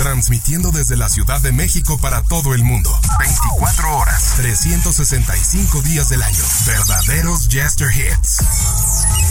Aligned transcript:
Transmitiendo 0.00 0.70
desde 0.70 0.96
la 0.96 1.10
Ciudad 1.10 1.42
de 1.42 1.52
México 1.52 1.98
para 1.98 2.22
todo 2.22 2.54
el 2.54 2.64
mundo. 2.64 2.90
24 3.18 3.98
horas, 3.98 4.32
365 4.36 5.82
días 5.82 6.08
del 6.08 6.22
año. 6.22 6.42
Verdaderos 6.64 7.48
Jester 7.50 7.90
Hits. 7.94 8.38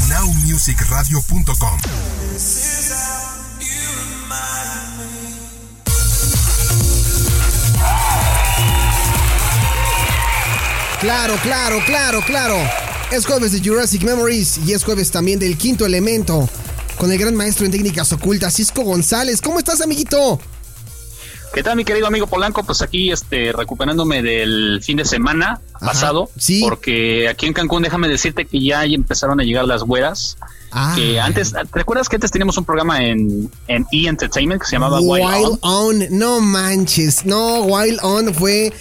NowMusicRadio.com. 0.09 1.79
Claro, 11.01 11.35
claro, 11.41 11.79
claro, 11.87 12.21
claro. 12.23 12.57
Es 13.11 13.25
jueves 13.25 13.53
de 13.53 13.67
Jurassic 13.67 14.03
Memories 14.03 14.59
y 14.67 14.73
es 14.73 14.83
jueves 14.83 15.09
también 15.09 15.39
del 15.39 15.57
quinto 15.57 15.87
elemento. 15.87 16.47
Con 16.99 17.11
el 17.11 17.17
gran 17.17 17.33
maestro 17.33 17.65
en 17.65 17.71
técnicas 17.71 18.13
ocultas, 18.13 18.53
Cisco 18.53 18.83
González. 18.83 19.41
¿Cómo 19.41 19.57
estás, 19.57 19.81
amiguito? 19.81 20.39
¿Qué 21.53 21.63
tal, 21.63 21.75
mi 21.75 21.83
querido 21.83 22.07
amigo 22.07 22.27
Polanco? 22.27 22.63
Pues 22.63 22.81
aquí, 22.81 23.11
este, 23.11 23.51
recuperándome 23.51 24.21
del 24.21 24.81
fin 24.83 24.97
de 24.97 25.05
semana 25.05 25.59
pasado. 25.79 26.29
sí. 26.37 26.61
Porque 26.61 27.27
aquí 27.27 27.47
en 27.47 27.53
Cancún, 27.53 27.81
déjame 27.83 28.07
decirte 28.07 28.45
que 28.45 28.63
ya 28.63 28.83
empezaron 28.85 29.39
a 29.39 29.43
llegar 29.43 29.65
las 29.65 29.83
güeras. 29.83 30.37
Ah. 30.71 30.93
Que 30.95 31.19
antes, 31.19 31.51
¿te 31.51 31.81
acuerdas 31.81 32.07
que 32.07 32.17
antes 32.17 32.29
teníamos 32.29 32.55
un 32.57 32.65
programa 32.65 33.03
en, 33.03 33.49
en 33.67 33.85
E! 33.91 34.07
Entertainment 34.07 34.61
que 34.61 34.67
se 34.67 34.73
llamaba 34.73 34.99
Wild, 35.01 35.25
Wild 35.25 35.59
On? 35.61 36.03
On. 36.03 36.07
No 36.11 36.39
manches. 36.39 37.25
No, 37.25 37.63
Wild 37.63 37.99
On 38.03 38.31
fue. 38.35 38.71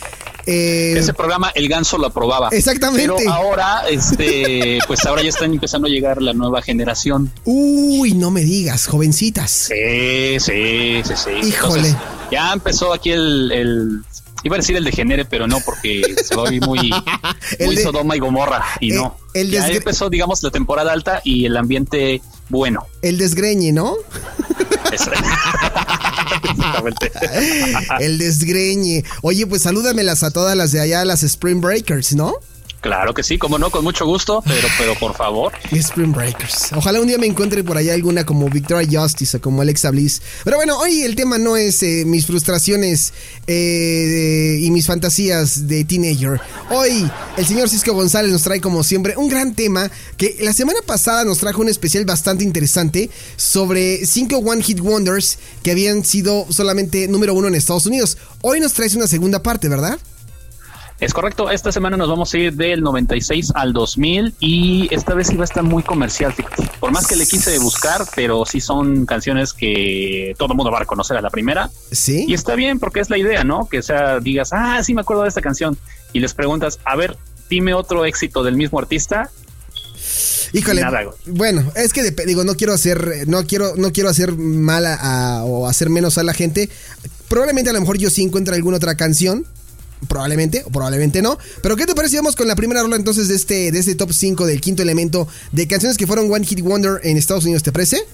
eh, 0.46 0.94
Ese 0.98 1.14
programa 1.14 1.50
el 1.54 1.66
ganso 1.68 1.96
lo 1.96 2.08
aprobaba. 2.08 2.50
Exactamente. 2.52 3.14
Pero 3.16 3.32
ahora, 3.32 3.84
este, 3.88 4.78
pues 4.86 5.06
ahora 5.06 5.22
ya 5.22 5.30
están 5.30 5.54
empezando 5.54 5.88
a 5.88 5.90
llegar 5.90 6.20
la 6.20 6.34
nueva 6.34 6.60
generación. 6.60 7.32
Uy, 7.46 8.12
no 8.12 8.30
me 8.30 8.42
digas, 8.42 8.86
jovencitas. 8.86 9.50
Sí, 9.50 10.38
sí, 10.38 11.00
sí, 11.04 11.14
sí. 11.16 11.48
Híjole. 11.48 11.96
Ya 12.30 12.52
empezó 12.52 12.92
aquí 12.92 13.10
el, 13.10 13.50
el- 13.52 14.00
iba 14.44 14.54
a 14.56 14.58
decir 14.58 14.76
el 14.76 14.84
degenere, 14.84 15.24
pero 15.24 15.46
no, 15.48 15.58
porque 15.60 16.02
se 16.24 16.34
va 16.36 16.42
a 16.42 16.44
oír 16.46 16.64
muy, 16.64 16.90
muy 17.60 17.76
de- 17.76 17.82
Sodoma 17.82 18.14
y 18.16 18.20
Gomorra, 18.20 18.64
y 18.80 18.92
Eh, 18.92 18.96
no. 18.96 19.16
el 19.34 19.50
ya 19.50 19.66
empezó, 19.68 20.08
digamos, 20.10 20.42
la 20.42 20.50
temporada 20.50 20.92
alta 20.92 21.20
y 21.24 21.44
el 21.46 21.56
ambiente 21.56 22.22
bueno. 22.48 22.86
El 23.02 23.18
desgreñe, 23.18 23.72
¿no? 23.72 23.94
Eso. 24.92 25.10
Exactamente. 26.50 27.12
El 28.00 28.18
desgreñe. 28.18 29.04
Oye, 29.22 29.46
pues 29.46 29.62
salúdamelas 29.62 30.22
a 30.22 30.30
todas 30.30 30.56
las 30.56 30.72
de 30.72 30.80
allá, 30.80 31.04
las 31.04 31.22
Spring 31.22 31.60
Breakers, 31.60 32.14
¿no? 32.14 32.34
Claro 32.80 33.12
que 33.12 33.22
sí, 33.24 33.38
como 33.38 33.58
no, 33.58 33.70
con 33.70 33.82
mucho 33.82 34.06
gusto, 34.06 34.42
pero, 34.46 34.68
pero 34.78 34.94
por 34.94 35.14
favor. 35.14 35.52
Spring 35.72 36.12
Breakers. 36.12 36.72
Ojalá 36.76 37.00
un 37.00 37.08
día 37.08 37.18
me 37.18 37.26
encuentre 37.26 37.64
por 37.64 37.76
allá 37.76 37.94
alguna 37.94 38.24
como 38.24 38.48
Victoria 38.48 39.00
Justice 39.00 39.36
o 39.36 39.40
como 39.40 39.62
Alexa 39.62 39.90
Bliss. 39.90 40.22
Pero 40.44 40.56
bueno, 40.56 40.78
hoy 40.78 41.02
el 41.02 41.16
tema 41.16 41.38
no 41.38 41.56
es 41.56 41.82
eh, 41.82 42.04
mis 42.06 42.26
frustraciones 42.26 43.12
eh, 43.46 44.58
y 44.60 44.70
mis 44.70 44.86
fantasías 44.86 45.66
de 45.66 45.84
teenager. 45.84 46.40
Hoy 46.70 47.10
el 47.36 47.46
señor 47.46 47.68
Cisco 47.68 47.92
González 47.94 48.30
nos 48.30 48.42
trae 48.42 48.60
como 48.60 48.84
siempre 48.84 49.16
un 49.16 49.28
gran 49.28 49.54
tema 49.54 49.90
que 50.16 50.36
la 50.40 50.52
semana 50.52 50.78
pasada 50.86 51.24
nos 51.24 51.38
trajo 51.38 51.60
un 51.60 51.68
especial 51.68 52.04
bastante 52.04 52.44
interesante 52.44 53.10
sobre 53.36 54.06
cinco 54.06 54.38
One 54.38 54.62
Hit 54.62 54.80
Wonders 54.80 55.38
que 55.64 55.72
habían 55.72 56.04
sido 56.04 56.46
solamente 56.50 57.08
número 57.08 57.34
uno 57.34 57.48
en 57.48 57.56
Estados 57.56 57.86
Unidos. 57.86 58.18
Hoy 58.40 58.60
nos 58.60 58.72
traes 58.72 58.94
una 58.94 59.08
segunda 59.08 59.42
parte, 59.42 59.68
¿verdad? 59.68 59.98
Es 61.00 61.14
correcto, 61.14 61.48
esta 61.48 61.70
semana 61.70 61.96
nos 61.96 62.08
vamos 62.08 62.34
a 62.34 62.38
ir 62.38 62.54
del 62.54 62.80
96 62.82 63.52
al 63.54 63.72
2000 63.72 64.34
y 64.40 64.92
esta 64.92 65.14
vez 65.14 65.30
iba 65.30 65.42
a 65.42 65.44
estar 65.44 65.62
muy 65.62 65.84
comercial, 65.84 66.32
fíjate. 66.32 66.68
Por 66.80 66.90
más 66.90 67.06
que 67.06 67.14
le 67.14 67.24
quise 67.24 67.56
buscar, 67.60 68.04
pero 68.16 68.44
sí 68.44 68.60
son 68.60 69.06
canciones 69.06 69.52
que 69.52 70.34
todo 70.36 70.52
el 70.52 70.56
mundo 70.56 70.72
va 70.72 70.78
a 70.78 70.80
reconocer 70.80 71.16
a 71.16 71.20
la 71.20 71.30
primera. 71.30 71.70
Sí. 71.92 72.24
Y 72.26 72.34
está 72.34 72.56
bien 72.56 72.80
porque 72.80 72.98
es 72.98 73.10
la 73.10 73.18
idea, 73.18 73.44
¿no? 73.44 73.68
Que 73.68 73.80
sea, 73.82 74.18
digas, 74.18 74.48
ah, 74.52 74.82
sí 74.82 74.92
me 74.92 75.02
acuerdo 75.02 75.22
de 75.22 75.28
esta 75.28 75.40
canción. 75.40 75.78
Y 76.12 76.18
les 76.18 76.34
preguntas, 76.34 76.80
a 76.84 76.96
ver, 76.96 77.16
dime 77.48 77.74
otro 77.74 78.04
éxito 78.04 78.42
del 78.42 78.56
mismo 78.56 78.80
artista. 78.80 79.30
Híjole. 80.52 80.80
Nada. 80.80 81.02
Bueno, 81.26 81.70
es 81.76 81.92
que 81.92 82.10
digo, 82.26 82.42
no 82.42 82.56
quiero 82.56 82.72
hacer, 82.72 83.28
no 83.28 83.44
quiero, 83.46 83.76
no 83.76 83.92
quiero 83.92 84.08
hacer 84.08 84.32
mal 84.32 84.84
a, 84.84 84.94
a- 85.38 85.44
o 85.44 85.68
hacer 85.68 85.90
menos 85.90 86.18
a 86.18 86.24
la 86.24 86.34
gente. 86.34 86.68
Probablemente 87.28 87.70
a 87.70 87.72
lo 87.72 87.80
mejor 87.80 87.98
yo 87.98 88.10
sí 88.10 88.24
encuentre 88.24 88.56
alguna 88.56 88.78
otra 88.78 88.96
canción. 88.96 89.46
Probablemente, 90.06 90.62
o 90.64 90.70
probablemente 90.70 91.22
no. 91.22 91.38
Pero 91.62 91.76
¿qué 91.76 91.86
te 91.86 91.94
parece? 91.94 92.16
Vamos 92.16 92.36
con 92.36 92.46
la 92.46 92.56
primera 92.56 92.82
rola 92.82 92.96
entonces 92.96 93.28
de 93.28 93.34
este, 93.34 93.72
de 93.72 93.78
este 93.78 93.94
top 93.94 94.12
5 94.12 94.46
del 94.46 94.60
quinto 94.60 94.82
elemento 94.82 95.26
de 95.52 95.66
canciones 95.66 95.96
que 95.96 96.06
fueron 96.06 96.32
One 96.32 96.46
Hit 96.46 96.60
Wonder 96.60 97.00
en 97.02 97.16
Estados 97.16 97.44
Unidos, 97.44 97.62
¿te 97.62 97.72
parece? 97.72 98.04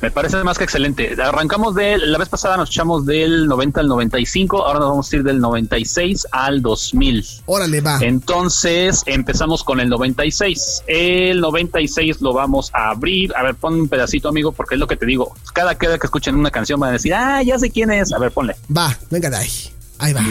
Me 0.00 0.12
parece 0.12 0.42
más 0.44 0.58
que 0.58 0.64
excelente. 0.64 1.16
Arrancamos 1.20 1.74
de, 1.74 1.98
la 1.98 2.18
vez 2.18 2.28
pasada 2.28 2.56
nos 2.56 2.70
echamos 2.70 3.04
del 3.04 3.48
90 3.48 3.80
al 3.80 3.88
95, 3.88 4.64
ahora 4.64 4.78
nos 4.78 4.90
vamos 4.90 5.12
a 5.12 5.16
ir 5.16 5.22
del 5.24 5.40
96 5.40 6.26
al 6.30 6.62
2000. 6.62 7.26
Órale, 7.46 7.80
va. 7.80 7.98
Entonces 8.00 9.02
empezamos 9.06 9.64
con 9.64 9.80
el 9.80 9.88
96. 9.88 10.84
El 10.86 11.40
96 11.40 12.20
lo 12.20 12.32
vamos 12.32 12.70
a 12.74 12.90
abrir. 12.90 13.34
A 13.36 13.42
ver, 13.42 13.56
pon 13.56 13.74
un 13.74 13.88
pedacito, 13.88 14.28
amigo, 14.28 14.52
porque 14.52 14.76
es 14.76 14.78
lo 14.78 14.86
que 14.86 14.96
te 14.96 15.06
digo. 15.06 15.34
Cada, 15.52 15.74
cada 15.74 15.98
que 15.98 16.06
escuchen 16.06 16.36
una 16.36 16.50
canción 16.50 16.78
van 16.78 16.90
a 16.90 16.92
decir, 16.92 17.14
ah, 17.14 17.42
ya 17.42 17.58
sé 17.58 17.70
quién 17.70 17.90
es. 17.90 18.12
A 18.12 18.18
ver, 18.18 18.30
ponle. 18.30 18.54
Va, 18.74 18.96
venga 19.10 19.30
de 19.30 19.36
ahí. 19.36 19.77
Ahí 19.98 20.12
va. 20.12 20.22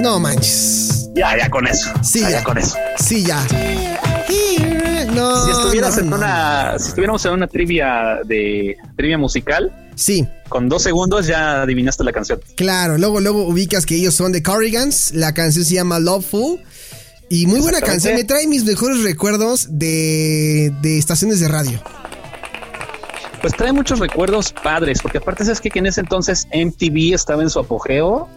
No 0.00 0.18
manches. 0.18 1.08
Ya, 1.14 1.36
ya 1.36 1.48
con 1.50 1.66
eso. 1.66 1.90
Sí, 2.02 2.20
ya, 2.20 2.30
ya. 2.30 2.44
con 2.44 2.58
eso. 2.58 2.76
Sí, 2.98 3.24
ya. 3.24 3.44
No. 5.14 5.44
Si 5.44 5.50
estuvieras 5.50 5.96
no, 5.96 6.02
en 6.02 6.10
no. 6.10 6.16
una, 6.16 6.78
si 6.78 6.88
estuviéramos 6.88 7.24
en 7.24 7.32
una 7.32 7.46
trivia 7.46 8.18
de 8.24 8.76
trivia 8.96 9.18
musical, 9.18 9.72
Sí. 9.96 10.26
con 10.48 10.68
dos 10.68 10.82
segundos 10.82 11.26
ya 11.26 11.62
adivinaste 11.62 12.04
la 12.04 12.12
canción. 12.12 12.40
Claro, 12.56 12.96
luego, 12.96 13.20
luego 13.20 13.46
ubicas 13.46 13.84
que 13.86 13.96
ellos 13.96 14.14
son 14.14 14.32
de 14.32 14.42
Corrigans. 14.42 15.12
La 15.14 15.34
canción 15.34 15.64
se 15.64 15.74
llama 15.74 15.98
Loveful. 15.98 16.60
Y 17.28 17.46
muy 17.46 17.60
buena 17.60 17.80
canción. 17.80 18.14
Me 18.14 18.24
trae 18.24 18.46
mis 18.46 18.64
mejores 18.64 19.02
recuerdos 19.02 19.68
de, 19.70 20.72
de 20.80 20.98
estaciones 20.98 21.38
de 21.40 21.48
radio. 21.48 21.80
Pues 23.40 23.54
trae 23.54 23.72
muchos 23.72 23.98
recuerdos 24.00 24.52
padres, 24.52 25.00
porque 25.00 25.18
aparte 25.18 25.44
sabes 25.44 25.60
que 25.60 25.70
en 25.74 25.86
ese 25.86 26.00
entonces 26.00 26.46
MTV 26.52 27.14
estaba 27.14 27.42
en 27.42 27.48
su 27.50 27.58
apogeo 27.58 28.28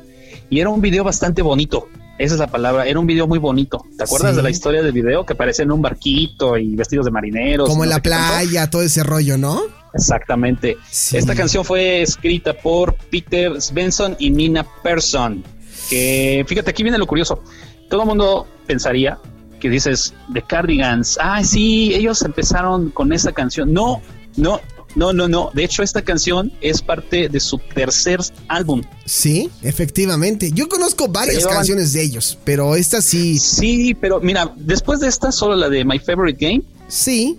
y 0.50 0.59
era 0.59 0.70
un 0.70 0.81
video 0.81 1.04
bastante 1.04 1.42
bonito. 1.42 1.88
Esa 2.20 2.36
es 2.36 2.40
la 2.40 2.48
palabra, 2.48 2.86
era 2.86 3.00
un 3.00 3.08
video 3.08 3.28
muy 3.28 3.40
bonito. 3.40 3.84
¿Te 3.98 4.04
acuerdas 4.04 4.31
Sí. 4.31 4.38
de 4.38 4.44
la 4.44 4.50
historia 4.52 4.81
del 4.84 4.92
video 4.92 5.26
que 5.26 5.34
parecía 5.36 5.64
en 5.64 5.72
un 5.72 5.81
barquito 5.81 6.58
y 6.58 6.76
vestidos 6.76 7.06
de 7.06 7.12
marineros? 7.12 7.68
Como 7.68 7.84
en 7.84 7.90
no 7.90 7.96
la 7.96 8.02
playa, 8.04 8.70
todo 8.70 8.84
ese 8.84 9.04
rollo, 9.04 9.38
¿no? 9.38 9.62
Exactamente. 9.94 10.78
Sí. 10.90 11.18
Esta 11.18 11.36
canción 11.36 11.64
fue 11.66 12.02
escrita 12.02 12.54
por 12.54 12.96
Peter 13.09 13.59
Svensson 13.62 14.16
y 14.20 14.30
Nina 14.30 14.66
Persson. 14.84 15.44
Que 15.90 16.46
fíjate, 16.48 16.72
aquí 16.72 16.84
viene 16.84 16.98
lo 16.98 17.08
curioso. 17.08 17.44
Todo 17.90 18.02
el 18.02 18.08
mundo 18.08 18.48
pensaría 18.68 19.18
que 19.60 19.70
dices 19.70 20.14
The 20.34 20.42
Cardigans. 20.44 21.18
Ah, 21.22 21.44
sí, 21.44 21.94
ellos 21.94 22.22
empezaron 22.22 22.90
con 22.92 23.12
esta 23.14 23.31
canción. 23.31 23.74
No, 23.74 24.02
no, 24.36 24.60
no, 24.96 25.14
no, 25.14 25.28
no. 25.28 25.50
De 25.54 25.64
hecho, 25.64 25.84
esta 25.84 26.02
canción 26.02 26.52
es 26.62 26.81
parte 26.81 27.30
de 27.30 27.40
su 27.40 27.58
tercer 27.74 28.20
álbum. 28.48 28.84
Sí, 29.06 29.50
efectivamente. 29.62 30.51
Yo 30.51 30.69
conozco 30.69 31.07
varias 31.07 31.45
canciones 31.45 31.94
de 31.94 32.04
ellos, 32.04 32.38
pero 32.44 32.75
esta 32.75 33.01
sí, 33.01 33.40
Sí, 33.40 33.94
pero 33.94 34.19
mira, 34.19 34.54
después 34.57 35.00
de 35.00 35.07
esta, 35.07 35.31
solo 35.31 35.56
la 35.56 35.69
de 35.69 35.84
My 35.84 36.00
Favorite 36.00 36.45
Game 36.45 36.63
sí. 36.88 37.38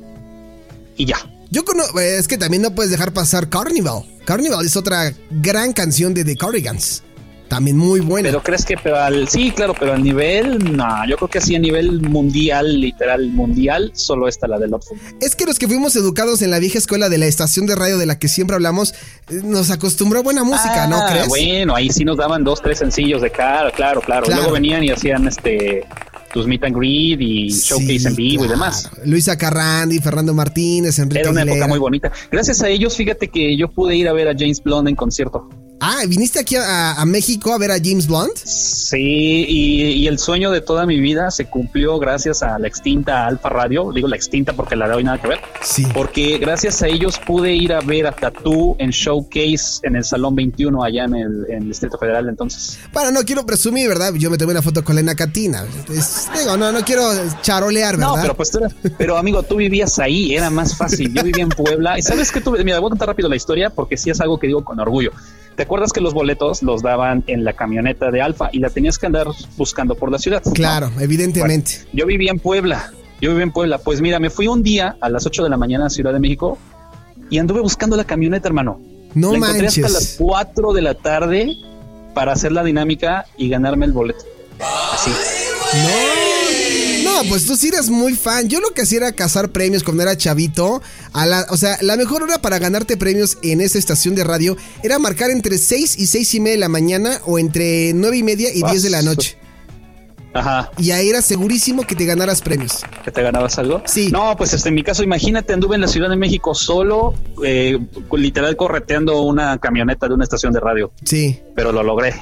y 0.96 1.06
ya. 1.06 1.30
Yo 1.50 1.64
conozco, 1.64 2.00
es 2.00 2.26
que 2.26 2.36
también 2.36 2.62
no 2.62 2.74
puedes 2.74 2.90
dejar 2.90 3.12
pasar 3.12 3.48
Carnival. 3.48 4.02
Carnival 4.24 4.66
es 4.66 4.76
otra 4.76 5.14
gran 5.30 5.72
canción 5.72 6.12
de 6.12 6.24
The 6.24 6.36
Cardigans. 6.36 7.02
También 7.54 7.76
muy 7.76 8.00
buena. 8.00 8.28
Pero 8.30 8.42
crees 8.42 8.64
que, 8.64 8.76
pero 8.76 8.96
al, 8.98 9.28
sí, 9.28 9.52
claro, 9.52 9.74
pero 9.78 9.92
a 9.92 9.96
nivel, 9.96 10.76
no, 10.76 10.86
yo 11.08 11.16
creo 11.16 11.28
que 11.28 11.38
así 11.38 11.54
a 11.54 11.60
nivel 11.60 12.00
mundial, 12.02 12.80
literal 12.80 13.28
mundial, 13.30 13.92
solo 13.94 14.26
está 14.26 14.48
la 14.48 14.58
de 14.58 14.66
Lotful. 14.66 14.98
Es 15.20 15.36
que 15.36 15.46
los 15.46 15.60
que 15.60 15.68
fuimos 15.68 15.94
educados 15.94 16.42
en 16.42 16.50
la 16.50 16.58
vieja 16.58 16.78
escuela 16.78 17.08
de 17.08 17.18
la 17.18 17.26
estación 17.26 17.66
de 17.66 17.76
radio 17.76 17.96
de 17.96 18.06
la 18.06 18.18
que 18.18 18.26
siempre 18.26 18.56
hablamos, 18.56 18.92
eh, 19.30 19.40
nos 19.44 19.70
acostumbró 19.70 20.18
a 20.18 20.22
buena 20.24 20.42
música, 20.42 20.88
¿no 20.88 20.96
Ah, 20.96 21.08
crees? 21.12 21.28
Bueno, 21.28 21.76
ahí 21.76 21.90
sí 21.90 22.04
nos 22.04 22.16
daban 22.16 22.42
dos, 22.42 22.60
tres 22.60 22.78
sencillos 22.78 23.22
de 23.22 23.30
cara, 23.30 23.70
claro, 23.70 24.00
claro. 24.00 24.26
Claro. 24.26 24.40
Luego 24.42 24.54
venían 24.54 24.82
y 24.82 24.90
hacían 24.90 25.28
este 25.28 25.86
tus 26.32 26.48
meet 26.48 26.64
and 26.64 26.76
greet 26.76 27.20
y 27.20 27.50
showcase 27.50 27.98
Sí, 28.00 28.06
en 28.08 28.16
vivo 28.16 28.44
y 28.46 28.48
demás. 28.48 28.90
Luisa 29.04 29.38
Carrandi, 29.38 30.00
Fernando 30.00 30.34
Martínez, 30.34 30.98
Enrique 30.98 31.20
Era 31.20 31.30
una 31.30 31.42
Aguilera. 31.42 31.58
época 31.58 31.68
muy 31.68 31.78
bonita. 31.78 32.10
Gracias 32.32 32.60
a 32.62 32.68
ellos, 32.68 32.96
fíjate 32.96 33.28
que 33.28 33.56
yo 33.56 33.68
pude 33.70 33.94
ir 33.94 34.08
a 34.08 34.12
ver 34.12 34.26
a 34.26 34.32
James 34.36 34.60
Blunt 34.60 34.88
en 34.88 34.96
concierto. 34.96 35.48
Ah, 35.80 35.98
¿viniste 36.08 36.38
aquí 36.38 36.56
a, 36.56 36.92
a 36.92 37.04
México 37.04 37.52
a 37.52 37.58
ver 37.58 37.70
a 37.70 37.74
James 37.82 38.06
Blunt? 38.06 38.34
Sí, 38.36 39.44
y, 39.46 39.82
y 39.82 40.06
el 40.06 40.18
sueño 40.18 40.50
de 40.50 40.62
toda 40.62 40.86
mi 40.86 40.98
vida 40.98 41.30
se 41.30 41.44
cumplió 41.46 41.98
gracias 41.98 42.42
a 42.42 42.58
la 42.58 42.66
extinta 42.68 43.26
Alfa 43.26 43.50
Radio. 43.50 43.90
Digo 43.92 44.08
la 44.08 44.16
extinta 44.16 44.54
porque 44.54 44.76
la 44.76 44.88
de 44.88 44.94
hoy 44.94 45.04
nada 45.04 45.20
que 45.20 45.28
ver. 45.28 45.40
Sí. 45.62 45.84
Porque 45.92 46.38
gracias 46.38 46.80
a 46.82 46.86
ellos 46.88 47.18
pude 47.26 47.52
ir 47.54 47.72
a 47.74 47.80
ver 47.80 48.06
a 48.06 48.12
Tattoo 48.12 48.76
en 48.78 48.90
Showcase 48.90 49.80
en 49.82 49.96
el 49.96 50.04
Salón 50.04 50.34
21 50.36 50.82
allá 50.82 51.04
en 51.04 51.14
el, 51.16 51.46
en 51.50 51.62
el 51.64 51.68
Distrito 51.68 51.98
Federal 51.98 52.28
entonces. 52.30 52.78
Bueno, 52.92 53.10
no 53.10 53.20
quiero 53.24 53.44
presumir, 53.44 53.86
¿verdad? 53.88 54.14
Yo 54.14 54.30
me 54.30 54.38
tomé 54.38 54.52
una 54.52 54.62
foto 54.62 54.82
con 54.82 54.96
Lena 54.96 55.14
Catina. 55.14 55.66
Es- 55.90 56.28
digo, 56.38 56.56
no, 56.56 56.72
no 56.72 56.80
quiero 56.82 57.02
charolear, 57.42 57.98
¿verdad? 57.98 58.14
No, 58.16 58.22
pero 58.22 58.34
pues 58.34 58.50
tú 58.50 58.58
eras- 58.58 58.74
pero 58.96 59.18
amigo, 59.18 59.42
tú 59.42 59.56
vivías 59.56 59.98
ahí, 59.98 60.34
era 60.34 60.48
más 60.48 60.74
fácil. 60.74 61.12
Yo 61.12 61.22
vivía 61.22 61.42
en 61.42 61.50
Puebla. 61.50 61.98
¿Y 61.98 62.02
sabes 62.02 62.32
qué 62.32 62.40
tuve? 62.40 62.64
Mira, 62.64 62.78
voy 62.80 62.86
a 62.88 62.90
contar 62.90 63.08
rápido 63.08 63.28
la 63.28 63.36
historia 63.36 63.68
porque 63.68 63.98
sí 63.98 64.08
es 64.08 64.18
algo 64.22 64.38
que 64.38 64.46
digo 64.46 64.64
con 64.64 64.80
orgullo. 64.80 65.10
¿Te 65.56 65.62
acuerdas 65.62 65.92
que 65.92 66.00
los 66.00 66.14
boletos 66.14 66.62
los 66.62 66.82
daban 66.82 67.22
en 67.28 67.44
la 67.44 67.52
camioneta 67.52 68.10
de 68.10 68.20
Alfa 68.20 68.48
y 68.52 68.58
la 68.58 68.70
tenías 68.70 68.98
que 68.98 69.06
andar 69.06 69.28
buscando 69.56 69.94
por 69.94 70.10
la 70.10 70.18
ciudad? 70.18 70.42
¿no? 70.44 70.52
Claro, 70.52 70.90
evidentemente. 70.98 71.72
Bueno, 71.76 71.90
yo 71.92 72.06
vivía 72.06 72.30
en 72.32 72.40
Puebla. 72.40 72.92
Yo 73.20 73.30
vivía 73.30 73.44
en 73.44 73.52
Puebla. 73.52 73.78
Pues 73.78 74.00
mira, 74.00 74.18
me 74.18 74.30
fui 74.30 74.48
un 74.48 74.62
día 74.62 74.96
a 75.00 75.08
las 75.08 75.26
8 75.26 75.44
de 75.44 75.50
la 75.50 75.56
mañana 75.56 75.86
a 75.86 75.90
Ciudad 75.90 76.12
de 76.12 76.18
México 76.18 76.58
y 77.30 77.38
anduve 77.38 77.60
buscando 77.60 77.96
la 77.96 78.04
camioneta, 78.04 78.48
hermano. 78.48 78.80
No 79.14 79.30
la 79.30 79.38
encontré 79.38 79.68
hasta 79.68 79.82
las 79.82 79.92
manches. 79.92 80.16
4 80.18 80.72
de 80.72 80.82
la 80.82 80.94
tarde 80.94 81.54
para 82.14 82.32
hacer 82.32 82.50
la 82.50 82.64
dinámica 82.64 83.26
y 83.36 83.48
ganarme 83.48 83.86
el 83.86 83.92
boleto. 83.92 84.24
Así. 84.92 85.10
No, 85.10 86.23
no, 87.22 87.28
pues 87.28 87.46
tú 87.46 87.56
sí 87.56 87.68
eras 87.68 87.88
muy 87.90 88.14
fan. 88.14 88.48
Yo 88.48 88.60
lo 88.60 88.70
que 88.70 88.82
hacía 88.82 88.98
era 88.98 89.12
cazar 89.12 89.50
premios 89.50 89.82
cuando 89.82 90.02
era 90.02 90.16
chavito. 90.16 90.82
A 91.12 91.26
la, 91.26 91.46
o 91.50 91.56
sea, 91.56 91.78
la 91.80 91.96
mejor 91.96 92.22
hora 92.22 92.38
para 92.40 92.58
ganarte 92.58 92.96
premios 92.96 93.38
en 93.42 93.60
esa 93.60 93.78
estación 93.78 94.14
de 94.14 94.24
radio 94.24 94.56
era 94.82 94.98
marcar 94.98 95.30
entre 95.30 95.58
6 95.58 95.96
y 95.98 96.06
6 96.06 96.34
y 96.34 96.40
media 96.40 96.52
de 96.54 96.60
la 96.60 96.68
mañana 96.68 97.20
o 97.26 97.38
entre 97.38 97.92
9 97.94 98.16
y 98.16 98.22
media 98.22 98.50
y 98.54 98.62
10 98.62 98.82
de 98.82 98.90
la 98.90 99.02
noche. 99.02 99.38
Ajá. 100.36 100.68
Y 100.78 100.90
ahí 100.90 101.08
era 101.08 101.22
segurísimo 101.22 101.86
que 101.86 101.94
te 101.94 102.04
ganaras 102.06 102.42
premios. 102.42 102.80
¿Que 103.04 103.12
te 103.12 103.22
ganabas 103.22 103.56
algo? 103.58 103.82
Sí. 103.86 104.10
No, 104.10 104.36
pues 104.36 104.52
este, 104.52 104.68
en 104.68 104.74
mi 104.74 104.82
caso, 104.82 105.04
imagínate, 105.04 105.52
anduve 105.52 105.76
en 105.76 105.80
la 105.82 105.86
Ciudad 105.86 106.08
de 106.10 106.16
México 106.16 106.56
solo, 106.56 107.14
eh, 107.44 107.78
literal 108.16 108.56
correteando 108.56 109.22
una 109.22 109.56
camioneta 109.58 110.08
de 110.08 110.14
una 110.14 110.24
estación 110.24 110.52
de 110.52 110.58
radio, 110.58 110.92
Sí. 111.04 111.38
pero 111.54 111.70
lo 111.70 111.84
logré. 111.84 112.14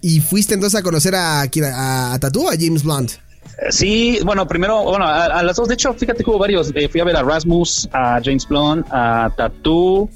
Y 0.00 0.20
fuiste 0.20 0.54
entonces 0.54 0.78
a 0.78 0.82
conocer 0.84 1.16
a, 1.16 1.40
a, 1.42 2.12
a 2.14 2.18
Tatú 2.20 2.48
a 2.48 2.52
James 2.52 2.84
Blunt. 2.84 3.12
Sí, 3.70 4.18
bueno, 4.24 4.46
primero, 4.46 4.82
bueno, 4.84 5.06
a, 5.06 5.24
a 5.24 5.42
las 5.42 5.56
dos, 5.56 5.68
de 5.68 5.74
hecho, 5.74 5.92
fíjate 5.94 6.22
que 6.22 6.30
hubo 6.30 6.38
varios. 6.38 6.72
Eh, 6.74 6.88
fui 6.88 7.00
a 7.00 7.04
ver 7.04 7.16
a 7.16 7.22
Rasmus, 7.22 7.88
a 7.92 8.20
James 8.22 8.46
Blunt, 8.46 8.86
a 8.90 9.30
Tattoo 9.36 10.08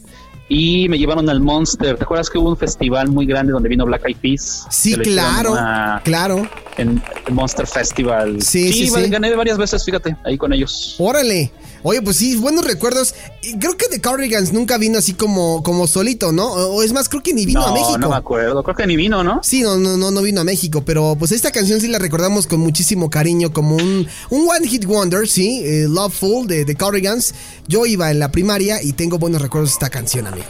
y 0.48 0.88
me 0.88 0.98
llevaron 0.98 1.28
al 1.30 1.40
Monster. 1.40 1.96
¿Te 1.96 2.04
acuerdas 2.04 2.28
que 2.28 2.36
hubo 2.38 2.48
un 2.50 2.56
festival 2.56 3.08
muy 3.08 3.24
grande 3.24 3.52
donde 3.52 3.68
vino 3.68 3.86
Black 3.86 4.02
Eyed 4.08 4.16
Peas? 4.16 4.66
Sí, 4.70 4.96
claro. 4.96 5.52
una- 5.52 6.00
Claro. 6.04 6.46
En 6.76 7.02
Monster 7.30 7.66
Festival. 7.66 8.42
Sí, 8.42 8.72
sí, 8.72 8.88
sí. 8.88 9.08
gané 9.08 9.34
varias 9.34 9.58
veces, 9.58 9.84
fíjate, 9.84 10.16
ahí 10.24 10.38
con 10.38 10.52
ellos. 10.52 10.96
Órale. 10.98 11.52
Oye, 11.82 12.02
pues 12.02 12.18
sí, 12.18 12.36
buenos 12.36 12.66
recuerdos. 12.66 13.14
Creo 13.58 13.76
que 13.76 13.86
The 13.88 14.00
Cardigans 14.00 14.52
nunca 14.52 14.76
vino 14.76 14.98
así 14.98 15.14
como, 15.14 15.62
como 15.62 15.86
solito, 15.86 16.30
¿no? 16.30 16.46
O 16.46 16.80
o 16.80 16.82
es 16.82 16.92
más, 16.92 17.08
creo 17.08 17.22
que 17.22 17.32
ni 17.32 17.46
vino 17.46 17.62
a 17.62 17.72
México. 17.72 17.98
no 17.98 18.10
me 18.10 18.16
acuerdo, 18.16 18.62
creo 18.62 18.76
que 18.76 18.86
ni 18.86 18.96
vino, 18.96 19.24
¿no? 19.24 19.40
Sí, 19.42 19.62
no, 19.62 19.76
no, 19.78 19.96
no, 19.96 20.10
no 20.10 20.22
vino 20.22 20.40
a 20.40 20.44
México, 20.44 20.82
pero 20.84 21.16
pues 21.18 21.32
esta 21.32 21.50
canción 21.50 21.80
sí 21.80 21.88
la 21.88 21.98
recordamos 21.98 22.46
con 22.46 22.60
muchísimo 22.60 23.08
cariño, 23.08 23.52
como 23.52 23.76
un, 23.76 24.06
un 24.28 24.48
One 24.48 24.68
Hit 24.68 24.84
Wonder, 24.84 25.26
sí, 25.26 25.62
eh, 25.64 25.86
Loveful 25.88 26.46
de 26.46 26.64
The 26.64 26.74
Cardigans. 26.74 27.34
Yo 27.66 27.86
iba 27.86 28.10
en 28.10 28.18
la 28.18 28.30
primaria 28.30 28.82
y 28.82 28.92
tengo 28.92 29.18
buenos 29.18 29.40
recuerdos 29.40 29.70
de 29.70 29.74
esta 29.74 29.90
canción, 29.90 30.26
amigo. 30.26 30.48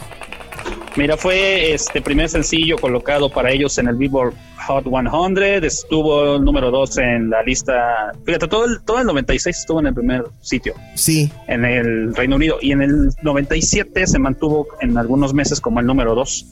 Mira, 0.97 1.17
fue 1.17 1.73
este 1.73 2.03
primer 2.03 2.29
sencillo 2.29 2.77
colocado 2.77 3.31
para 3.31 3.53
ellos 3.53 3.79
en 3.79 3.89
el 3.89 3.97
Billboard 3.97 4.35
Hot 4.67 4.85
100, 4.85 5.65
estuvo 5.65 6.37
el 6.37 6.45
número 6.45 6.71
2 6.71 6.99
en 6.99 7.31
la 7.31 7.43
lista, 7.43 8.13
fíjate, 8.25 8.49
todo 8.49 8.65
el, 8.65 8.81
todo 8.83 8.99
el 8.99 9.07
96 9.07 9.57
estuvo 9.57 9.81
en 9.81 9.87
el 9.87 9.95
primer 9.95 10.25
sitio, 10.41 10.75
Sí, 10.95 11.31
en 11.47 11.65
el 11.65 12.15
Reino 12.15 12.37
Unido, 12.37 12.59
y 12.61 12.73
en 12.73 12.83
el 12.83 13.11
97 13.23 14.07
se 14.07 14.19
mantuvo 14.19 14.67
en 14.81 14.99
algunos 14.99 15.33
meses 15.33 15.61
como 15.61 15.81
el 15.81 15.87
número 15.87 16.15
2. 16.15 16.47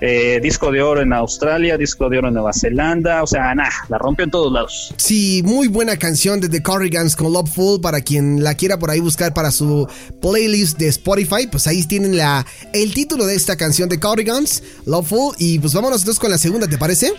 Eh, 0.00 0.40
disco 0.42 0.70
de 0.72 0.82
oro 0.82 1.00
en 1.00 1.12
Australia, 1.12 1.78
disco 1.78 2.08
de 2.08 2.18
oro 2.18 2.28
en 2.28 2.34
Nueva 2.34 2.52
Zelanda, 2.52 3.22
o 3.22 3.26
sea, 3.26 3.54
nada, 3.54 3.70
la 3.88 3.96
rompió 3.96 4.24
en 4.24 4.30
todos 4.30 4.52
lados. 4.52 4.92
sí, 4.96 5.42
muy 5.44 5.68
buena 5.68 5.96
canción 5.96 6.40
de 6.40 6.48
The 6.48 6.62
Cardigans 6.62 7.16
con 7.16 7.32
Loveful 7.32 7.80
para 7.80 8.00
quien 8.00 8.42
la 8.42 8.54
quiera 8.54 8.78
por 8.78 8.90
ahí 8.90 9.00
buscar 9.00 9.32
para 9.32 9.50
su 9.50 9.88
playlist 10.20 10.78
de 10.78 10.88
Spotify, 10.88 11.46
pues 11.50 11.66
ahí 11.66 11.84
tienen 11.84 12.16
la, 12.16 12.44
el 12.72 12.92
título 12.92 13.24
de 13.24 13.34
esta 13.34 13.56
canción 13.56 13.88
de 13.88 13.98
Cardigans, 14.00 14.62
Loveful, 14.84 15.36
y 15.38 15.58
pues 15.60 15.72
vámonos 15.72 16.00
entonces 16.00 16.20
con 16.20 16.30
la 16.30 16.38
segunda, 16.38 16.66
¿te 16.66 16.76
parece? 16.76 17.12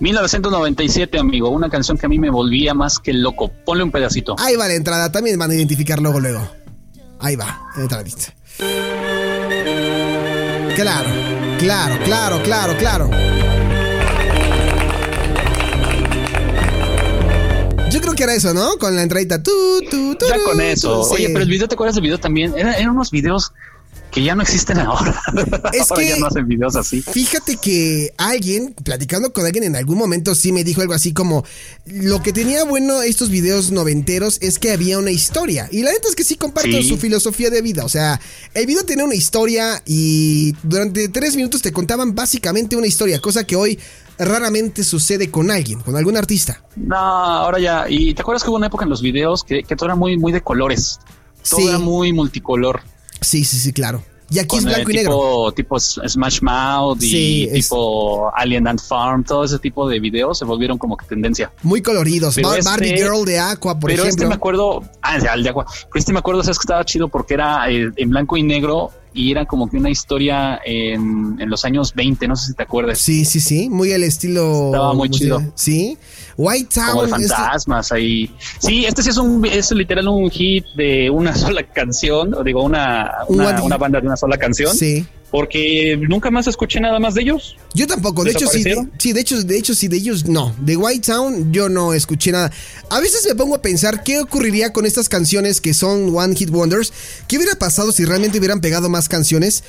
1997, 0.00 1.18
amigo, 1.18 1.50
una 1.50 1.68
canción 1.68 1.98
que 1.98 2.06
a 2.06 2.08
mí 2.08 2.18
me 2.18 2.30
volvía 2.30 2.72
más 2.72 2.98
que 2.98 3.12
loco. 3.12 3.50
Ponle 3.66 3.84
un 3.84 3.90
pedacito. 3.90 4.34
Ahí 4.38 4.56
va 4.56 4.66
la 4.66 4.74
entrada, 4.74 5.12
también 5.12 5.38
van 5.38 5.50
a 5.50 5.54
identificar 5.54 6.00
luego, 6.00 6.20
luego. 6.20 6.48
Ahí 7.18 7.36
va, 7.36 7.60
la 7.76 7.82
entradita. 7.82 8.34
Claro, 10.76 11.08
claro, 11.58 11.98
claro, 12.04 12.42
claro, 12.42 12.76
claro. 12.78 13.10
Yo 17.90 18.00
creo 18.00 18.14
que 18.14 18.22
era 18.22 18.34
eso, 18.34 18.54
¿no? 18.54 18.76
Con 18.78 18.94
la 18.94 19.02
entradita. 19.02 19.42
Tú, 19.42 19.50
tú, 19.90 20.14
tú, 20.14 20.26
Ya 20.28 20.36
con 20.44 20.60
eso. 20.60 21.04
sí. 21.04 21.14
Oye, 21.14 21.28
pero 21.30 21.40
el 21.40 21.48
video, 21.50 21.66
¿te 21.68 21.74
acuerdas 21.74 21.96
del 21.96 22.02
video 22.02 22.18
también? 22.18 22.54
Era- 22.56 22.74
eran 22.74 22.90
unos 22.90 23.10
videos 23.10 23.52
que 24.10 24.22
ya 24.22 24.34
no 24.34 24.42
existen 24.42 24.78
ahora. 24.78 25.20
Es 25.72 25.90
ahora 25.90 26.02
que- 26.02 26.08
ya 26.08 26.16
no 26.18 26.26
hacen 26.26 26.46
videos 26.48 26.76
así. 26.76 27.02
Fíjate 27.02 27.56
que 27.56 28.12
alguien, 28.16 28.74
platicando 28.84 29.32
con 29.32 29.44
alguien 29.46 29.64
en 29.64 29.76
algún 29.76 29.98
momento, 29.98 30.34
sí 30.34 30.52
me 30.52 30.64
dijo 30.64 30.80
algo 30.80 30.94
así 30.94 31.12
como: 31.12 31.44
Lo 31.86 32.22
que 32.22 32.32
tenía 32.32 32.64
bueno 32.64 33.02
estos 33.02 33.30
videos 33.30 33.70
noventeros 33.70 34.38
es 34.40 34.58
que 34.58 34.72
había 34.72 34.98
una 34.98 35.10
historia. 35.10 35.68
Y 35.70 35.82
la 35.82 35.92
neta 35.92 36.08
es 36.08 36.16
que 36.16 36.24
sí 36.24 36.34
comparto 36.36 36.70
Sí. 36.70 36.88
su 36.88 36.96
filosofía 36.98 37.50
de 37.50 37.62
vida. 37.62 37.84
O 37.84 37.88
sea, 37.88 38.20
el 38.54 38.66
video 38.66 38.84
tenía 38.84 39.04
una 39.04 39.14
historia 39.14 39.82
y 39.86 40.54
durante 40.62 41.08
tres 41.08 41.36
minutos 41.36 41.62
te 41.62 41.72
contaban 41.72 42.14
básicamente 42.14 42.76
una 42.76 42.86
historia, 42.86 43.20
cosa 43.20 43.44
que 43.44 43.56
hoy 43.56 43.78
raramente 44.18 44.84
sucede 44.84 45.30
con 45.30 45.50
alguien, 45.50 45.80
con 45.80 45.96
algún 45.96 46.16
artista. 46.16 46.62
No, 46.76 46.96
ahora 46.96 47.58
ya. 47.58 47.86
Y 47.88 48.12
te 48.14 48.20
acuerdas 48.22 48.42
que 48.42 48.50
hubo 48.50 48.56
una 48.56 48.66
época 48.66 48.84
en 48.84 48.90
los 48.90 49.00
videos 49.02 49.44
que, 49.44 49.62
que 49.62 49.76
todo 49.76 49.86
era 49.86 49.94
muy, 49.94 50.18
muy 50.18 50.30
de 50.32 50.42
colores. 50.42 50.98
Todo 51.48 51.60
Sí. 51.60 51.66
era 51.68 51.78
muy 51.78 52.12
multicolor. 52.12 52.82
Sí, 53.20 53.44
sí, 53.44 53.56
sí, 53.58 53.72
claro. 53.72 54.02
Y 54.32 54.38
aquí 54.38 54.58
es 54.58 54.62
eh, 54.64 54.66
blanco 54.68 54.90
y 54.90 54.94
tipo, 54.98 55.10
negro. 55.10 55.52
tipo 55.52 55.80
Smash 55.80 56.40
Mouth 56.42 57.02
y 57.02 57.10
Sí, 57.10 57.48
es- 57.50 57.64
tipo 57.68 58.30
Alien 58.36 58.68
Ant 58.68 58.80
Farm, 58.80 59.24
todo 59.24 59.42
ese 59.42 59.58
tipo 59.58 59.88
de 59.88 59.98
videos 59.98 60.38
se 60.38 60.44
volvieron 60.44 60.78
como 60.78 60.96
que 60.96 61.04
tendencia. 61.04 61.50
Muy 61.64 61.82
coloridos. 61.82 62.36
Bar- 62.40 62.58
este- 62.60 62.70
Barbie 62.70 62.96
Girl 62.96 63.24
de 63.24 63.40
Aqua, 63.40 63.78
por 63.78 63.90
Pero 63.90 64.02
este 64.04 64.10
ejemplo. 64.10 64.28
me 64.28 64.34
acuerdo, 64.36 64.84
ah, 65.02 65.16
el 65.34 65.42
de 65.42 65.48
agua. 65.48 65.66
Pero 65.68 65.98
este 65.98 66.12
me 66.12 66.20
acuerdo, 66.20 66.44
sabes 66.44 66.58
que 66.58 66.62
estaba 66.62 66.84
chido 66.84 67.08
porque 67.08 67.34
era 67.34 67.68
eh, 67.72 67.90
en 67.96 68.10
blanco 68.10 68.36
y 68.36 68.44
negro 68.44 68.92
y 69.12 69.30
era 69.30 69.44
como 69.44 69.68
que 69.68 69.76
una 69.76 69.90
historia 69.90 70.60
en, 70.64 71.36
en 71.40 71.50
los 71.50 71.64
años 71.64 71.94
20, 71.94 72.28
no 72.28 72.36
sé 72.36 72.48
si 72.48 72.54
te 72.54 72.62
acuerdas. 72.62 72.98
Sí, 72.98 73.24
sí, 73.24 73.40
sí. 73.40 73.68
Muy 73.68 73.92
al 73.92 74.02
estilo. 74.04 74.66
Estaba 74.66 74.94
muy 74.94 75.08
¿cómo 75.08 75.18
se 75.18 75.24
chido. 75.24 75.42
Sí. 75.54 75.98
White 76.36 76.68
como 76.86 77.02
de 77.02 77.08
Town. 77.10 77.22
es- 77.22 77.28
fantasmas 77.32 77.92
ahí. 77.92 78.34
Sí, 78.58 78.84
este 78.86 79.02
sí 79.02 79.10
es 79.10 79.16
un 79.18 79.44
es 79.44 79.70
literal 79.72 80.08
un 80.08 80.30
hit 80.30 80.64
de 80.76 81.10
una 81.10 81.34
sola 81.36 81.62
canción, 81.64 82.34
o 82.34 82.42
digo 82.44 82.62
una, 82.62 83.10
Un 83.28 83.40
una, 83.40 83.62
una 83.62 83.76
banda 83.76 84.00
de 84.00 84.06
una 84.06 84.16
sola 84.16 84.36
canción, 84.38 84.74
Sí. 84.74 85.04
Porque 85.30 85.96
nunca 86.08 86.30
más 86.30 86.46
escuché 86.46 86.80
nada 86.80 86.98
más 86.98 87.14
de 87.14 87.22
ellos. 87.22 87.56
Yo 87.74 87.86
tampoco, 87.86 88.24
de 88.24 88.32
hecho 88.32 88.46
sí, 88.48 88.64
de, 88.64 88.88
sí, 88.98 89.12
de 89.12 89.20
hecho, 89.20 89.42
de 89.42 89.56
hecho 89.58 89.74
sí, 89.74 89.88
de 89.88 89.96
ellos 89.96 90.26
no. 90.26 90.54
De 90.60 90.76
White 90.76 91.12
Town 91.12 91.52
yo 91.52 91.68
no 91.68 91.94
escuché 91.94 92.32
nada. 92.32 92.50
A 92.90 93.00
veces 93.00 93.24
me 93.26 93.34
pongo 93.34 93.54
a 93.54 93.62
pensar 93.62 94.02
qué 94.02 94.20
ocurriría 94.20 94.72
con 94.72 94.86
estas 94.86 95.08
canciones 95.08 95.60
que 95.60 95.72
son 95.72 96.14
One 96.14 96.34
Hit 96.34 96.50
Wonders. 96.50 96.92
¿Qué 97.28 97.36
hubiera 97.36 97.54
pasado 97.54 97.92
si 97.92 98.04
realmente 98.04 98.38
hubieran 98.38 98.60
pegado 98.60 98.88
más 98.88 99.08
canciones? 99.08 99.62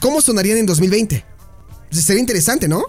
¿Cómo 0.00 0.22
sonarían 0.22 0.58
en 0.58 0.66
2020? 0.66 1.24
Sería 1.90 2.20
interesante, 2.20 2.68
¿no? 2.68 2.86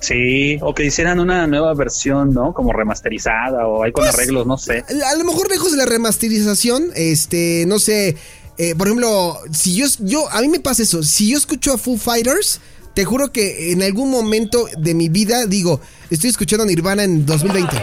Sí, 0.00 0.58
o 0.60 0.74
que 0.74 0.84
hicieran 0.84 1.20
una 1.20 1.46
nueva 1.46 1.74
versión, 1.74 2.32
¿no? 2.32 2.52
Como 2.52 2.72
remasterizada 2.72 3.66
o 3.66 3.82
ahí 3.82 3.92
con 3.92 4.04
Pues, 4.04 4.14
arreglos, 4.14 4.46
no 4.46 4.56
sé. 4.56 4.84
A 5.04 5.14
lo 5.16 5.24
mejor 5.24 5.50
lejos 5.50 5.72
de 5.72 5.78
la 5.78 5.86
remasterización, 5.86 6.90
este, 6.94 7.64
no 7.66 7.78
sé, 7.78 8.16
eh, 8.58 8.74
por 8.74 8.86
ejemplo, 8.88 9.38
si 9.52 9.74
yo, 9.74 9.86
yo, 10.00 10.30
a 10.30 10.40
mí 10.40 10.48
me 10.48 10.60
pasa 10.60 10.82
eso, 10.82 11.02
si 11.02 11.30
yo 11.30 11.38
escucho 11.38 11.72
a 11.72 11.78
Foo 11.78 11.96
Fighters, 11.98 12.60
te 12.94 13.04
juro 13.04 13.30
que 13.30 13.72
en 13.72 13.82
algún 13.82 14.10
momento 14.10 14.66
de 14.78 14.94
mi 14.94 15.08
vida 15.08 15.46
digo, 15.46 15.80
estoy 16.10 16.30
escuchando 16.30 16.64
a 16.64 16.66
Nirvana 16.66 17.04
en 17.04 17.26
2020. 17.26 17.76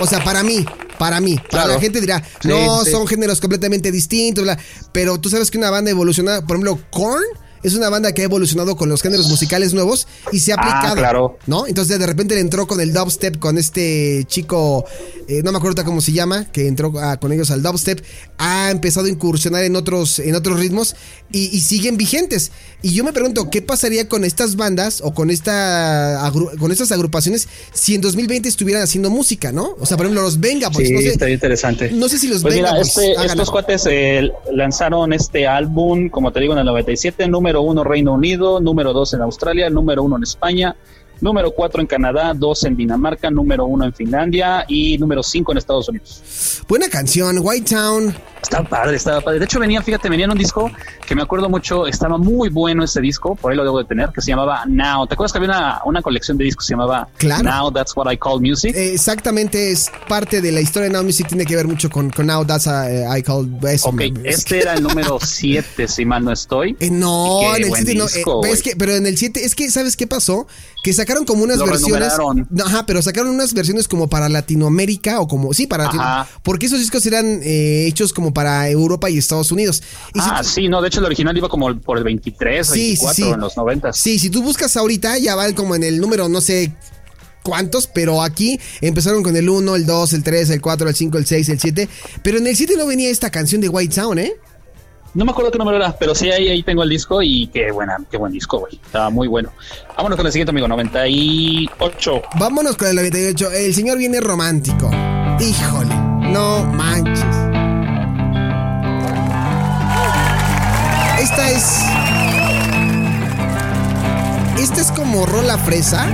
O 0.00 0.06
sea, 0.06 0.22
para 0.22 0.42
mí, 0.42 0.64
para 0.98 1.20
mí, 1.20 1.36
para 1.36 1.48
Claro. 1.48 1.72
la 1.74 1.80
gente 1.80 2.00
dirá, 2.02 2.22
Sí, 2.42 2.48
no, 2.48 2.84
sí. 2.84 2.90
son 2.90 3.06
géneros 3.06 3.40
completamente 3.40 3.90
distintos, 3.90 4.44
bla", 4.44 4.58
pero 4.92 5.18
tú 5.18 5.30
sabes 5.30 5.50
que 5.50 5.56
una 5.56 5.70
banda 5.70 5.90
evolucionada, 5.90 6.42
por 6.46 6.56
ejemplo, 6.56 6.78
Korn 6.90 7.24
es 7.66 7.74
una 7.74 7.88
banda 7.88 8.12
que 8.12 8.22
ha 8.22 8.24
evolucionado 8.24 8.76
con 8.76 8.88
los 8.88 9.02
géneros 9.02 9.28
musicales 9.28 9.74
nuevos 9.74 10.06
y 10.32 10.40
se 10.40 10.52
ha 10.52 10.56
Ah, 10.58 10.60
aplicado. 10.78 10.96
claro. 10.96 11.38
¿No? 11.46 11.66
Entonces 11.66 11.98
de 11.98 12.06
repente 12.06 12.34
le 12.34 12.40
entró 12.40 12.66
con 12.66 12.80
el 12.80 12.92
dubstep, 12.92 13.38
con 13.38 13.58
este 13.58 14.24
chico, 14.28 14.84
eh, 15.28 15.42
no 15.44 15.52
me 15.52 15.58
acuerdo 15.58 15.84
cómo 15.84 16.00
se 16.00 16.12
llama, 16.12 16.46
que 16.52 16.66
entró 16.68 16.92
ah, 17.00 17.16
con 17.18 17.32
ellos 17.32 17.50
al 17.50 17.62
dubstep, 17.62 18.00
ha 18.38 18.70
empezado 18.70 19.06
a 19.06 19.08
incursionar 19.10 19.64
en 19.64 19.76
otros, 19.76 20.18
en 20.18 20.34
otros 20.34 20.58
ritmos 20.58 20.96
y, 21.30 21.54
y 21.56 21.60
siguen 21.60 21.96
vigentes. 21.96 22.52
Y 22.82 22.92
yo 22.94 23.02
me 23.04 23.12
pregunto, 23.12 23.50
¿qué 23.50 23.62
pasaría 23.62 24.08
con 24.08 24.24
estas 24.24 24.56
bandas 24.56 25.00
o 25.02 25.12
con, 25.12 25.30
esta 25.30 26.30
con 26.58 26.70
estas 26.72 26.92
agrupaciones 26.92 27.48
si 27.72 27.94
en 27.94 28.00
2020 28.00 28.48
estuvieran 28.48 28.82
haciendo 28.82 29.10
música, 29.10 29.50
¿no? 29.52 29.74
O 29.80 29.86
sea, 29.86 29.96
por 29.96 30.06
ejemplo, 30.06 30.22
los 30.22 30.38
Venga 30.40 30.68
Boys, 30.68 30.88
Sí, 30.88 30.94
no 30.94 31.00
sé, 31.00 31.08
estaría 31.08 31.34
interesante. 31.34 31.90
no 31.92 32.08
sé 32.08 32.18
si 32.18 32.28
los 32.28 32.42
Pues 32.42 32.54
Venga 32.54 32.70
mira, 32.72 32.82
este- 32.82 33.12
estos 33.24 33.50
cuates 33.50 33.86
eh, 33.90 34.30
lanzaron 34.52 35.12
este 35.12 35.46
álbum, 35.46 36.08
como 36.10 36.32
te 36.32 36.40
digo, 36.40 36.52
en 36.52 36.60
el 36.60 36.66
97, 36.66 37.26
número 37.28 37.55
uno 37.62 37.84
Reino 37.84 38.14
Unido, 38.14 38.60
número 38.60 38.92
dos 38.92 39.14
en 39.14 39.22
Australia, 39.22 39.70
número 39.70 40.02
uno 40.02 40.16
en 40.16 40.22
España, 40.22 40.76
número 41.20 41.50
cuatro 41.50 41.80
en 41.80 41.86
Canadá, 41.86 42.32
dos 42.34 42.64
en 42.64 42.76
Dinamarca, 42.76 43.30
número 43.30 43.66
uno 43.66 43.84
en 43.84 43.92
Finlandia 43.92 44.64
y 44.68 44.98
número 44.98 45.22
cinco 45.22 45.52
en 45.52 45.58
Estados 45.58 45.88
Unidos. 45.88 46.62
Buena 46.68 46.88
canción, 46.88 47.38
White 47.42 47.74
Town. 47.74 48.14
Estaba 48.46 48.68
padre, 48.68 48.96
estaba 48.96 49.20
padre. 49.20 49.40
De 49.40 49.44
hecho, 49.44 49.58
venía, 49.58 49.82
fíjate, 49.82 50.08
venía 50.08 50.26
en 50.26 50.30
un 50.30 50.38
disco 50.38 50.70
que 51.04 51.16
me 51.16 51.22
acuerdo 51.22 51.48
mucho, 51.48 51.86
estaba 51.88 52.16
muy 52.16 52.48
bueno 52.48 52.84
ese 52.84 53.00
disco, 53.00 53.34
por 53.34 53.50
ahí 53.50 53.56
lo 53.56 53.64
debo 53.64 53.78
de 53.78 53.84
tener, 53.86 54.10
que 54.10 54.20
se 54.20 54.28
llamaba 54.28 54.64
Now. 54.66 55.06
¿Te 55.08 55.14
acuerdas 55.14 55.32
que 55.32 55.38
había 55.38 55.50
una, 55.50 55.80
una 55.84 56.00
colección 56.02 56.38
de 56.38 56.44
discos 56.44 56.64
que 56.64 56.68
se 56.68 56.72
llamaba 56.74 57.08
Claro. 57.16 57.42
Now 57.42 57.72
That's 57.72 57.96
What 57.96 58.12
I 58.12 58.16
Call 58.16 58.40
Music? 58.40 58.72
Eh, 58.76 58.94
exactamente, 58.94 59.72
es 59.72 59.90
parte 60.08 60.40
de 60.40 60.52
la 60.52 60.60
historia 60.60 60.88
de 60.88 60.94
Now 60.94 61.02
Music, 61.02 61.26
tiene 61.26 61.44
que 61.44 61.56
ver 61.56 61.66
mucho 61.66 61.90
con, 61.90 62.10
con 62.10 62.26
Now 62.26 62.44
That's 62.46 62.68
a- 62.68 63.18
I 63.18 63.22
Call 63.22 63.58
eso. 63.68 63.88
ok, 63.88 64.00
este 64.22 64.60
era 64.60 64.74
el 64.74 64.82
número 64.84 65.18
7, 65.20 65.88
si 65.88 66.04
mal 66.04 66.24
no 66.24 66.30
estoy. 66.32 66.76
Eh, 66.78 66.88
no, 66.90 67.40
en 67.56 67.64
el 67.64 67.68
buen 67.68 67.84
7 67.84 67.98
no. 67.98 68.06
disco, 68.06 68.44
eh, 68.46 68.50
es 68.52 68.62
que, 68.62 68.76
pero 68.76 68.94
en 68.94 69.06
el 69.06 69.16
7, 69.18 69.44
es 69.44 69.56
que, 69.56 69.70
¿sabes 69.72 69.96
qué 69.96 70.06
pasó? 70.06 70.46
Que 70.84 70.92
sacaron 70.92 71.24
como 71.24 71.42
unas 71.42 71.58
Lo 71.58 71.66
versiones. 71.66 72.12
Ajá, 72.64 72.86
pero 72.86 73.02
sacaron 73.02 73.30
unas 73.30 73.52
versiones 73.54 73.88
como 73.88 74.08
para 74.08 74.28
Latinoamérica 74.28 75.20
o 75.20 75.26
como. 75.26 75.52
Sí, 75.52 75.66
para. 75.66 75.84
Latinoamérica. 75.84 76.28
Porque 76.44 76.66
esos 76.66 76.78
discos 76.78 77.04
eran 77.06 77.40
eh, 77.42 77.86
hechos 77.88 78.12
como 78.12 78.32
para 78.36 78.68
Europa 78.68 79.08
y 79.08 79.16
Estados 79.16 79.50
Unidos. 79.50 79.82
Y 80.14 80.20
si 80.20 80.28
ah, 80.30 80.40
tú- 80.42 80.48
sí, 80.48 80.68
no, 80.68 80.82
de 80.82 80.88
hecho 80.88 81.00
el 81.00 81.06
original 81.06 81.34
iba 81.36 81.48
como 81.48 81.74
por 81.80 81.96
el 81.96 82.04
23, 82.04 82.66
Sí, 82.66 82.94
sí, 82.96 83.04
24 83.06 83.14
sí. 83.14 83.22
en 83.30 83.40
los 83.40 83.56
90. 83.56 83.92
Sí, 83.94 84.18
si 84.18 84.28
tú 84.28 84.42
buscas 84.42 84.76
ahorita, 84.76 85.16
ya 85.16 85.34
van 85.34 85.54
como 85.54 85.74
en 85.74 85.82
el 85.84 85.98
número, 85.98 86.28
no 86.28 86.42
sé 86.42 86.76
cuántos, 87.42 87.86
pero 87.86 88.22
aquí 88.22 88.60
empezaron 88.82 89.22
con 89.22 89.34
el 89.36 89.48
1, 89.48 89.74
el 89.76 89.86
2, 89.86 90.12
el 90.12 90.22
3, 90.22 90.50
el 90.50 90.60
4, 90.60 90.88
el 90.90 90.94
5, 90.94 91.16
el 91.16 91.24
6, 91.24 91.48
el 91.48 91.60
7. 91.60 91.88
Pero 92.22 92.36
en 92.38 92.46
el 92.46 92.54
7 92.56 92.74
no 92.76 92.86
venía 92.86 93.08
esta 93.08 93.30
canción 93.30 93.62
de 93.62 93.70
White 93.70 93.94
Sound, 93.94 94.18
¿eh? 94.18 94.34
No 95.14 95.24
me 95.24 95.30
acuerdo 95.30 95.50
qué 95.50 95.56
número 95.56 95.78
era, 95.78 95.96
pero 95.96 96.14
sí, 96.14 96.30
ahí, 96.30 96.48
ahí 96.48 96.62
tengo 96.62 96.82
el 96.82 96.90
disco 96.90 97.22
y 97.22 97.46
qué 97.46 97.70
buena, 97.72 97.96
qué 98.10 98.18
buen 98.18 98.32
disco, 98.32 98.58
güey. 98.58 98.78
Estaba 98.84 99.08
muy 99.08 99.26
bueno. 99.28 99.50
Vámonos 99.96 100.16
con 100.18 100.26
el 100.26 100.32
siguiente, 100.32 100.50
amigo, 100.50 100.68
98. 100.68 102.22
Vámonos 102.38 102.76
con 102.76 102.88
el 102.88 102.96
98. 102.96 103.50
El 103.52 103.74
señor 103.74 103.96
viene 103.96 104.20
romántico. 104.20 104.90
Híjole, 105.40 105.94
no 106.32 106.64
manches. 106.64 107.15
Esta 111.46 111.50
es. 114.56 114.62
Esta 114.62 114.80
es 114.80 114.90
como 114.92 115.26
rola 115.26 115.56
fresa. 115.58 116.06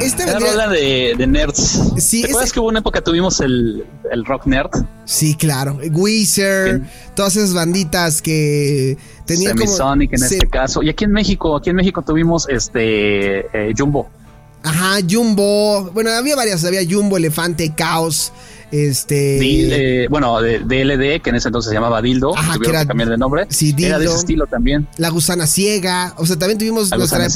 Esta 0.00 0.26
vendría- 0.26 0.50
rola 0.52 0.68
de, 0.68 1.14
de 1.16 1.26
nerds. 1.26 1.80
Sí, 1.98 2.20
¿Te 2.22 2.28
acuerdas 2.28 2.44
ese- 2.48 2.54
que 2.54 2.60
hubo 2.60 2.68
una 2.68 2.80
época 2.80 3.00
tuvimos 3.00 3.40
el, 3.40 3.84
el 4.12 4.24
rock 4.24 4.46
nerd? 4.46 4.70
Sí, 5.04 5.34
claro. 5.34 5.78
Weezer, 5.90 6.82
todas 7.14 7.36
esas 7.36 7.54
banditas 7.54 8.20
que 8.22 8.96
tenían 9.24 9.52
como. 9.56 9.66
Semisonic 9.66 10.12
en 10.12 10.18
se- 10.20 10.34
este 10.36 10.48
caso. 10.48 10.82
Y 10.82 10.90
aquí 10.90 11.04
en 11.04 11.12
México, 11.12 11.56
aquí 11.56 11.70
en 11.70 11.76
México 11.76 12.02
tuvimos 12.02 12.48
este 12.48 13.40
eh, 13.52 13.72
Jumbo. 13.76 14.08
Ajá, 14.62 14.98
Jumbo. 15.08 15.90
Bueno, 15.92 16.10
había 16.10 16.36
varias. 16.36 16.64
Había 16.64 16.82
Jumbo, 16.88 17.16
Elefante, 17.16 17.72
Caos. 17.74 18.32
Este. 18.70 20.02
Eh, 20.04 20.08
bueno, 20.08 20.40
de 20.40 20.58
DLD, 20.60 21.20
que 21.22 21.30
en 21.30 21.36
ese 21.36 21.48
entonces 21.48 21.70
se 21.70 21.74
llamaba 21.74 22.02
Dildo. 22.02 22.36
Ajá, 22.36 22.58
que 22.58 22.68
era- 22.70 22.80
que 22.82 22.88
cambiar 22.88 23.08
de 23.10 23.16
nombre. 23.18 23.46
sí, 23.50 23.74
Era 23.78 23.98
de 23.98 24.04
Dildo. 24.04 24.10
ese 24.12 24.20
estilo 24.20 24.46
también. 24.46 24.86
La 24.98 25.08
gusana 25.10 25.46
ciega. 25.46 26.14
O 26.18 26.26
sea, 26.26 26.36
también 26.38 26.58
tuvimos 26.58 26.90
nuestra, 26.96 27.26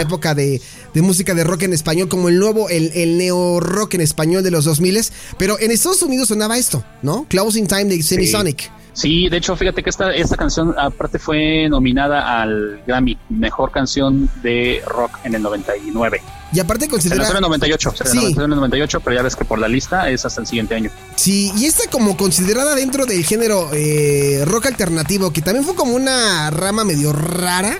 época 0.00 0.34
de, 0.34 0.60
de 0.94 1.02
música 1.02 1.34
de 1.34 1.44
rock 1.44 1.62
en 1.62 1.72
español, 1.72 2.08
como 2.08 2.28
el 2.28 2.38
nuevo, 2.38 2.68
el, 2.68 2.90
el 2.94 3.18
neo 3.18 3.60
rock 3.60 3.94
en 3.94 4.00
español 4.00 4.42
de 4.42 4.50
los 4.50 4.64
2000 4.64 4.98
Pero 5.38 5.58
en 5.60 5.70
Estados 5.70 6.02
Unidos 6.02 6.28
sonaba 6.28 6.56
esto, 6.58 6.82
¿no? 7.02 7.26
Closing 7.28 7.66
Time 7.66 7.84
de 7.86 8.02
Semisonic. 8.02 8.70
Sí, 8.94 9.28
de 9.28 9.36
hecho, 9.36 9.54
fíjate 9.54 9.82
que 9.84 9.90
esta, 9.90 10.12
esta 10.12 10.36
canción 10.36 10.74
aparte 10.76 11.20
fue 11.20 11.68
nominada 11.68 12.40
al 12.42 12.80
Grammy, 12.84 13.16
Mejor 13.28 13.70
Canción 13.70 14.28
de 14.42 14.82
Rock 14.86 15.18
en 15.24 15.36
el 15.36 15.42
99. 15.42 16.20
Y 16.52 16.60
aparte 16.60 16.86
Se 16.86 16.90
considera. 16.90 17.16
lanzó 17.16 17.32
en 17.32 17.36
el 17.38 17.42
98, 17.42 17.92
se 17.96 18.04
Sí. 18.06 18.16
lanzó 18.22 18.44
en 18.44 18.52
el 18.52 18.58
98, 18.58 19.00
pero 19.00 19.16
ya 19.16 19.22
ves 19.22 19.36
que 19.36 19.44
por 19.44 19.58
la 19.58 19.68
lista 19.68 20.08
es 20.10 20.24
hasta 20.24 20.40
el 20.40 20.46
siguiente 20.46 20.74
año. 20.74 20.90
Sí, 21.16 21.52
y 21.56 21.66
esta 21.66 21.88
como 21.90 22.16
considerada 22.16 22.74
dentro 22.74 23.04
del 23.06 23.24
género 23.24 23.68
eh, 23.74 24.42
rock 24.46 24.66
alternativo, 24.66 25.30
que 25.30 25.42
también 25.42 25.64
fue 25.64 25.74
como 25.74 25.94
una 25.94 26.50
rama 26.50 26.84
medio 26.84 27.12
rara, 27.12 27.78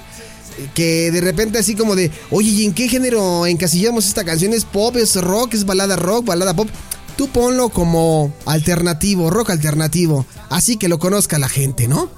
eh, 0.58 0.68
que 0.74 1.10
de 1.10 1.20
repente 1.22 1.58
así 1.58 1.74
como 1.74 1.96
de, 1.96 2.10
oye, 2.30 2.50
¿y 2.50 2.64
en 2.66 2.74
qué 2.74 2.88
género 2.88 3.46
encasillamos 3.46 4.06
esta 4.06 4.24
canción? 4.24 4.52
¿Es 4.52 4.64
pop, 4.66 4.96
es 4.96 5.16
rock, 5.16 5.54
es 5.54 5.64
balada 5.64 5.96
rock, 5.96 6.26
balada 6.26 6.52
pop? 6.54 6.68
Tú 7.16 7.28
ponlo 7.28 7.70
como 7.70 8.32
alternativo, 8.44 9.30
rock 9.30 9.50
alternativo, 9.50 10.26
así 10.50 10.76
que 10.76 10.88
lo 10.88 10.98
conozca 10.98 11.38
la 11.38 11.48
gente, 11.48 11.88
¿no? 11.88 12.10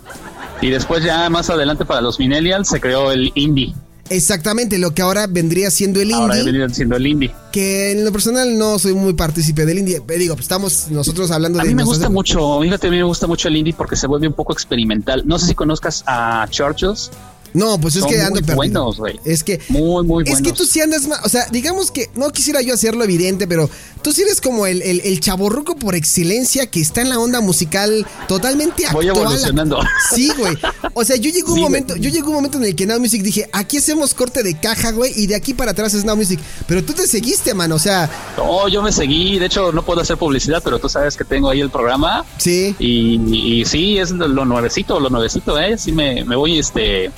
Y 0.61 0.69
después 0.71 1.03
ya 1.05 1.31
más 1.31 1.49
adelante 1.49 1.87
para 1.87 2.01
los 2.03 2.19
millennials 2.19 2.69
se 2.69 2.81
creó 2.81 3.13
el 3.13 3.31
indie. 3.35 3.73
Exactamente, 4.11 4.77
lo 4.79 4.93
que 4.93 5.03
ahora 5.03 5.27
vendría 5.29 5.71
siendo 5.71 6.01
el 6.01 6.13
Ahora 6.13 6.37
indie, 6.37 6.53
viene 6.53 6.75
siendo 6.75 6.97
el 6.97 7.07
indie. 7.07 7.33
que 7.53 7.93
en 7.93 8.05
lo 8.05 8.11
personal 8.11 8.59
no 8.59 8.79
soy 8.79 8.93
muy 8.93 9.15
partícipe 9.15 9.65
del 9.65 9.79
indie, 9.79 10.03
eh, 10.07 10.19
digo, 10.19 10.35
pues 10.35 10.45
estamos 10.45 10.89
nosotros 10.91 11.31
hablando 11.31 11.61
A 11.61 11.63
de... 11.63 11.69
mí 11.69 11.75
me 11.77 11.85
gusta 11.85 12.09
mucho, 12.11 12.61
fíjate, 12.61 12.89
a 12.89 12.91
mí 12.91 12.97
me 12.97 13.05
gusta 13.05 13.29
mucho 13.29 13.47
el 13.49 13.57
indie 13.57 13.73
porque 13.73 13.95
se 13.95 14.09
vuelve 14.09 14.27
un 14.27 14.35
poco 14.35 14.53
experimental. 14.53 15.23
No 15.27 15.39
sé 15.39 15.47
si 15.47 15.55
conozcas 15.55 16.03
a 16.07 16.47
Churchills. 16.51 17.11
No, 17.55 17.81
pues 17.81 17.97
es 17.97 18.01
Son 18.03 18.11
que 18.11 18.19
ando 18.21 18.31
muy 18.33 18.41
perdido. 18.43 18.57
buenos, 18.57 18.97
güey. 18.99 19.21
Es 19.25 19.43
que 19.45 19.61
Muy, 19.69 20.05
muy 20.05 20.25
Es 20.25 20.31
buenos. 20.31 20.41
que 20.43 20.53
tú 20.53 20.65
sí 20.65 20.81
andas 20.81 21.07
más, 21.07 21.21
o 21.25 21.29
sea, 21.29 21.47
digamos 21.51 21.91
que 21.91 22.09
no 22.15 22.31
quisiera 22.31 22.63
yo 22.63 22.75
hacerlo 22.75 23.05
evidente, 23.05 23.47
pero 23.49 23.69
tú 24.03 24.13
sí 24.13 24.23
eres 24.23 24.41
como 24.41 24.67
el, 24.67 24.83
el, 24.83 25.01
el 25.01 25.21
chaborruco 25.21 25.77
por 25.77 25.95
excelencia 25.95 26.67
que 26.71 26.81
está 26.81 27.01
en 27.03 27.09
la 27.09 27.19
onda 27.19 27.41
musical 27.41 28.07
totalmente 28.29 28.85
Voy 28.93 29.09
actual. 29.09 29.25
evolucionando. 29.27 29.81
Sí, 30.15 30.31
güey. 30.39 30.57
O 30.95 31.05
sea, 31.05 31.17
yo 31.17 31.31
llegué 31.31 31.45
un 31.49 31.55
Sí, 31.57 31.61
momento, 31.61 31.97
yo 31.97 32.11
llegué 32.11 32.23
un 32.27 32.35
momento 32.35 32.59
en 32.59 32.65
el 32.65 32.75
que 32.75 32.87
Now 32.87 32.99
Music 33.01 33.23
dije, 33.23 33.49
aquí 33.53 33.77
hacemos 33.79 34.15
corte 34.15 34.43
de 34.43 34.59
caja, 34.59 34.91
güey, 34.93 35.13
y 35.17 35.27
de 35.27 35.35
aquí 35.35 35.55
para 35.55 35.73
atrás 35.73 35.95
es 35.95 36.05
Now 36.05 36.17
Music. 36.17 36.41
Pero 36.67 36.85
tú 36.85 36.93
te 36.93 37.07
seguiste, 37.07 37.55
mano, 37.55 37.75
o 37.77 37.79
sea, 37.79 38.11
No, 38.37 38.69
yo 38.69 38.83
me 38.83 38.93
seguí. 38.93 39.39
De 39.39 39.47
hecho, 39.47 39.73
no 39.73 39.85
puedo 39.85 40.01
hacer 40.01 40.17
publicidad, 40.17 40.63
pero 40.65 40.79
tú 40.79 40.89
sabes 40.89 41.17
que 41.17 41.25
tengo 41.25 41.49
ahí 41.51 41.61
el 41.61 41.71
programa. 41.71 42.25
sí. 42.39 42.75
Y, 42.79 43.61
y 43.61 43.65
sí, 43.65 43.99
es 43.99 44.11
lo, 44.11 44.27
lo 44.29 44.45
nuevecito, 44.45 44.99
lo 45.01 45.11
nuevecito, 45.11 45.59
¿eh? 45.59 45.77
Sí, 45.79 45.93
me, 45.93 46.25
me 46.25 46.37
voy 46.37 46.59
este 46.59 47.11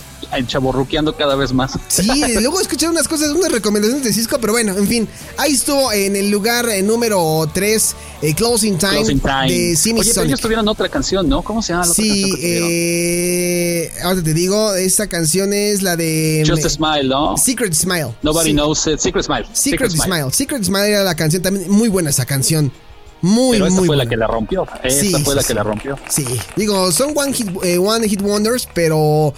chaborruqueando 0.46 1.14
cada 1.16 1.34
vez 1.36 1.52
más. 1.52 1.72
Sí, 1.88 2.06
luego 2.40 2.60
escuché 2.60 2.88
unas 2.88 3.06
cosas, 3.08 3.30
unas 3.30 3.52
recomendaciones 3.52 4.04
de 4.04 4.12
Cisco, 4.12 4.38
pero 4.40 4.52
bueno, 4.54 4.76
en 4.76 4.86
fin, 4.88 5.08
ahí 5.36 5.52
estuvo 5.52 5.92
en 5.92 6.16
el 6.16 6.30
lugar 6.30 6.68
eh, 6.68 6.82
número 6.82 7.48
3, 7.52 7.94
Closing 8.36 8.78
Time, 8.78 8.96
Closing 8.96 9.20
Time. 9.20 9.46
de 9.52 9.76
Simi 9.76 10.00
Oye, 10.00 10.10
pero 10.14 10.26
ellos 10.26 10.40
tuvieron 10.40 10.66
otra 10.68 10.88
canción, 10.88 11.28
¿no? 11.28 11.42
¿Cómo 11.42 11.62
se 11.62 11.72
llama 11.72 11.84
la 11.86 11.92
otra 11.92 12.02
Sí, 12.04 12.22
canción 12.22 12.38
eh, 12.42 13.90
ahora 14.02 14.22
te 14.22 14.34
digo, 14.34 14.74
esta 14.74 15.06
canción 15.06 15.52
es 15.52 15.82
la 15.82 15.96
de 15.96 16.44
Just 16.46 16.62
me- 16.62 16.66
a 16.66 16.70
Smile, 16.70 17.08
¿no? 17.08 17.36
Secret 17.36 17.74
Smile. 17.74 18.14
Nobody 18.22 18.50
Sí, 18.50 18.52
knows 18.54 18.86
it. 18.86 18.98
Secret 18.98 19.24
Smile. 19.24 19.46
Secret, 19.52 19.90
Smile. 19.90 20.30
Secret 20.32 20.64
Smile 20.64 20.88
era 20.88 21.04
la 21.04 21.14
canción 21.14 21.42
también, 21.42 21.70
muy 21.70 21.88
buena 21.88 22.10
esa 22.10 22.24
canción. 22.24 22.72
Muy, 23.20 23.52
Pero 23.56 23.66
esta 23.68 23.78
muy 23.78 23.86
fue 23.86 23.96
buena. 23.96 24.04
la 24.04 24.10
que 24.10 24.16
la 24.16 24.26
rompió. 24.26 24.66
Esta 24.82 25.00
Sí, 25.00 25.10
fue 25.12 25.20
sí, 25.20 25.34
la 25.36 25.42
sí. 25.42 25.48
que 25.48 25.54
la 25.54 25.62
rompió. 25.62 25.96
Sí, 26.08 26.24
digo, 26.56 26.90
son 26.90 27.12
One 27.16 27.32
Hit, 27.32 27.48
eh, 27.62 27.78
one 27.78 28.08
hit 28.08 28.20
Wonders, 28.20 28.68
pero, 28.74 29.32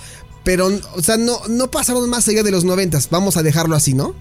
pero, 0.45 0.69
o 0.95 1.03
sea, 1.03 1.17
no, 1.17 1.39
no 1.49 1.71
pasaron 1.71 2.09
más 2.11 2.29
allá 2.29 2.43
de 2.43 2.51
los 2.51 2.65
noventas, 2.65 3.09
vamos 3.11 3.37
a 3.37 3.43
dejarlo 3.43 3.75
así, 3.77 3.95
¿no? 3.95 4.15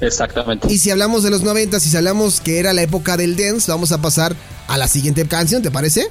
Exactamente. 0.00 0.72
Y 0.72 0.78
si 0.78 0.90
hablamos 0.90 1.22
de 1.22 1.30
los 1.30 1.42
noventas 1.42 1.86
y 1.86 1.90
si 1.90 1.96
hablamos 1.96 2.40
que 2.40 2.58
era 2.58 2.72
la 2.72 2.82
época 2.82 3.16
del 3.16 3.36
dance, 3.36 3.70
vamos 3.70 3.92
a 3.92 3.98
pasar 3.98 4.34
a 4.68 4.76
la 4.78 4.88
siguiente 4.88 5.26
canción, 5.26 5.62
¿te 5.62 5.70
parece? 5.70 6.08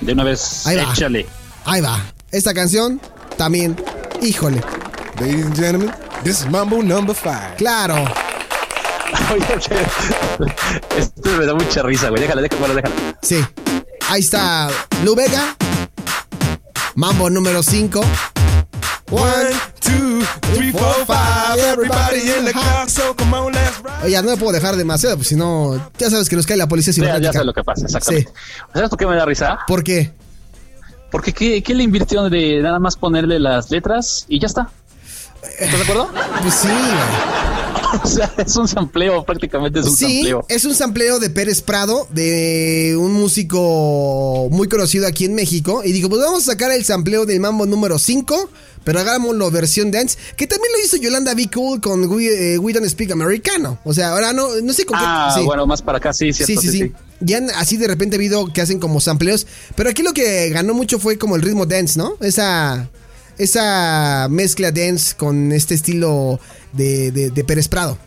De 0.00 0.12
una 0.12 0.24
vez, 0.24 0.66
Ahí 0.66 0.76
va. 0.76 0.92
échale. 0.92 1.26
Ahí 1.64 1.80
va, 1.80 2.00
esta 2.30 2.54
canción 2.54 3.00
también, 3.36 3.76
híjole, 4.20 4.60
Ladies 5.20 5.44
and 5.46 5.56
gentlemen, 5.56 5.90
this 6.24 6.40
is 6.40 6.48
Mambo 6.50 6.82
number 6.82 7.14
five. 7.14 7.54
claro. 7.58 7.94
Oye, 9.32 9.44
esto 10.98 11.30
me 11.38 11.44
da 11.44 11.54
mucha 11.54 11.82
risa, 11.82 12.08
güey. 12.08 12.22
Déjala, 12.22 12.40
déjala, 12.40 12.58
bueno, 12.60 12.74
déjala. 12.74 12.94
Sí. 13.22 13.36
Ahí 14.08 14.20
está 14.20 14.70
Lu 15.04 15.14
Vega. 15.14 15.54
Mambo 16.94 17.28
número 17.28 17.62
5. 17.62 18.00
One, 19.12 19.52
two, 19.80 20.22
three, 20.54 20.72
four, 20.72 21.04
five. 21.06 21.58
Everybody 21.58 22.20
in 22.38 22.44
the 22.46 22.52
car, 22.52 22.88
so 22.88 23.14
come 23.14 23.34
on, 23.34 23.52
let's 23.52 23.78
ride. 23.80 24.04
Oye, 24.06 24.22
no 24.22 24.30
me 24.30 24.36
puedo 24.38 24.52
dejar 24.52 24.74
demasiado, 24.76 25.16
pues 25.16 25.28
si 25.28 25.36
no, 25.36 25.76
ya 25.98 26.08
sabes 26.10 26.28
que 26.30 26.36
nos 26.36 26.46
cae 26.46 26.56
la 26.56 26.66
policía 26.66 26.92
Ya, 26.94 26.98
ya 27.02 27.06
cibernética. 27.08 27.38
sé 27.40 27.44
lo 27.44 27.52
que 27.52 27.62
pasa, 27.62 27.84
exactamente. 27.84 28.32
¿Sabes 28.72 28.88
por 28.88 28.98
qué 28.98 29.06
me 29.06 29.16
da 29.16 29.26
risa? 29.26 29.58
¿Por 29.66 29.84
qué? 29.84 30.12
Porque 31.10 31.34
¿qué, 31.34 31.62
qué 31.62 31.74
le 31.74 31.82
invirtió 31.82 32.30
de 32.30 32.60
nada 32.62 32.78
más 32.78 32.96
ponerle 32.96 33.38
las 33.38 33.70
letras 33.70 34.24
y 34.28 34.40
ya 34.40 34.46
está? 34.46 34.70
¿Estás 35.58 35.76
de 35.78 35.82
acuerdo? 35.82 36.08
Pues 36.42 36.54
sí, 36.54 36.68
o 38.02 38.06
sea, 38.06 38.32
es 38.38 38.56
un 38.56 38.66
sampleo, 38.66 39.22
prácticamente 39.24 39.80
es 39.80 39.86
un 39.86 39.94
Sí, 39.94 40.14
sampleo. 40.14 40.46
es 40.48 40.64
un 40.64 40.74
sampleo 40.74 41.18
de 41.20 41.28
Pérez 41.30 41.60
Prado, 41.60 42.06
de 42.10 42.96
un 42.98 43.12
músico 43.12 44.48
muy 44.50 44.68
conocido 44.68 45.06
aquí 45.06 45.26
en 45.26 45.34
México. 45.34 45.82
Y 45.84 45.92
dijo, 45.92 46.08
pues 46.08 46.22
vamos 46.22 46.42
a 46.48 46.52
sacar 46.52 46.70
el 46.72 46.84
sampleo 46.84 47.26
del 47.26 47.38
mambo 47.40 47.66
número 47.66 47.98
5, 47.98 48.48
pero 48.84 49.00
hagámoslo 49.00 49.50
versión 49.50 49.90
dance, 49.90 50.18
que 50.36 50.46
también 50.46 50.72
lo 50.72 50.84
hizo 50.84 50.96
Yolanda 50.96 51.34
Be 51.34 51.48
Cool 51.52 51.80
con 51.80 52.04
We, 52.10 52.54
eh, 52.54 52.58
We 52.58 52.72
Don't 52.72 52.86
Speak 52.88 53.10
Americano. 53.12 53.78
O 53.84 53.92
sea, 53.94 54.10
ahora 54.10 54.32
no, 54.32 54.48
no 54.62 54.72
sé 54.72 54.84
con 54.84 54.98
qué... 54.98 55.04
Ah, 55.06 55.32
sí. 55.36 55.44
bueno, 55.44 55.66
más 55.66 55.82
para 55.82 55.98
acá, 55.98 56.12
sí, 56.12 56.32
Sí, 56.32 56.44
cierto, 56.44 56.60
sí, 56.62 56.68
sí. 56.70 56.92
Ya 57.20 57.36
han- 57.38 57.50
así 57.50 57.76
de 57.76 57.86
repente 57.86 58.16
ha 58.16 58.18
habido 58.18 58.52
que 58.52 58.60
hacen 58.60 58.78
como 58.80 59.00
sampleos. 59.00 59.46
Pero 59.76 59.90
aquí 59.90 60.02
lo 60.02 60.12
que 60.12 60.48
ganó 60.50 60.74
mucho 60.74 60.98
fue 60.98 61.18
como 61.18 61.36
el 61.36 61.42
ritmo 61.42 61.66
dance, 61.66 61.98
¿no? 61.98 62.14
Esa, 62.20 62.88
esa 63.38 64.26
mezcla 64.30 64.72
dance 64.72 65.14
con 65.16 65.52
este 65.52 65.74
estilo 65.74 66.40
de, 66.72 67.10
de, 67.12 67.30
de 67.30 67.44
Pérez 67.44 67.68
Prado. 67.68 67.98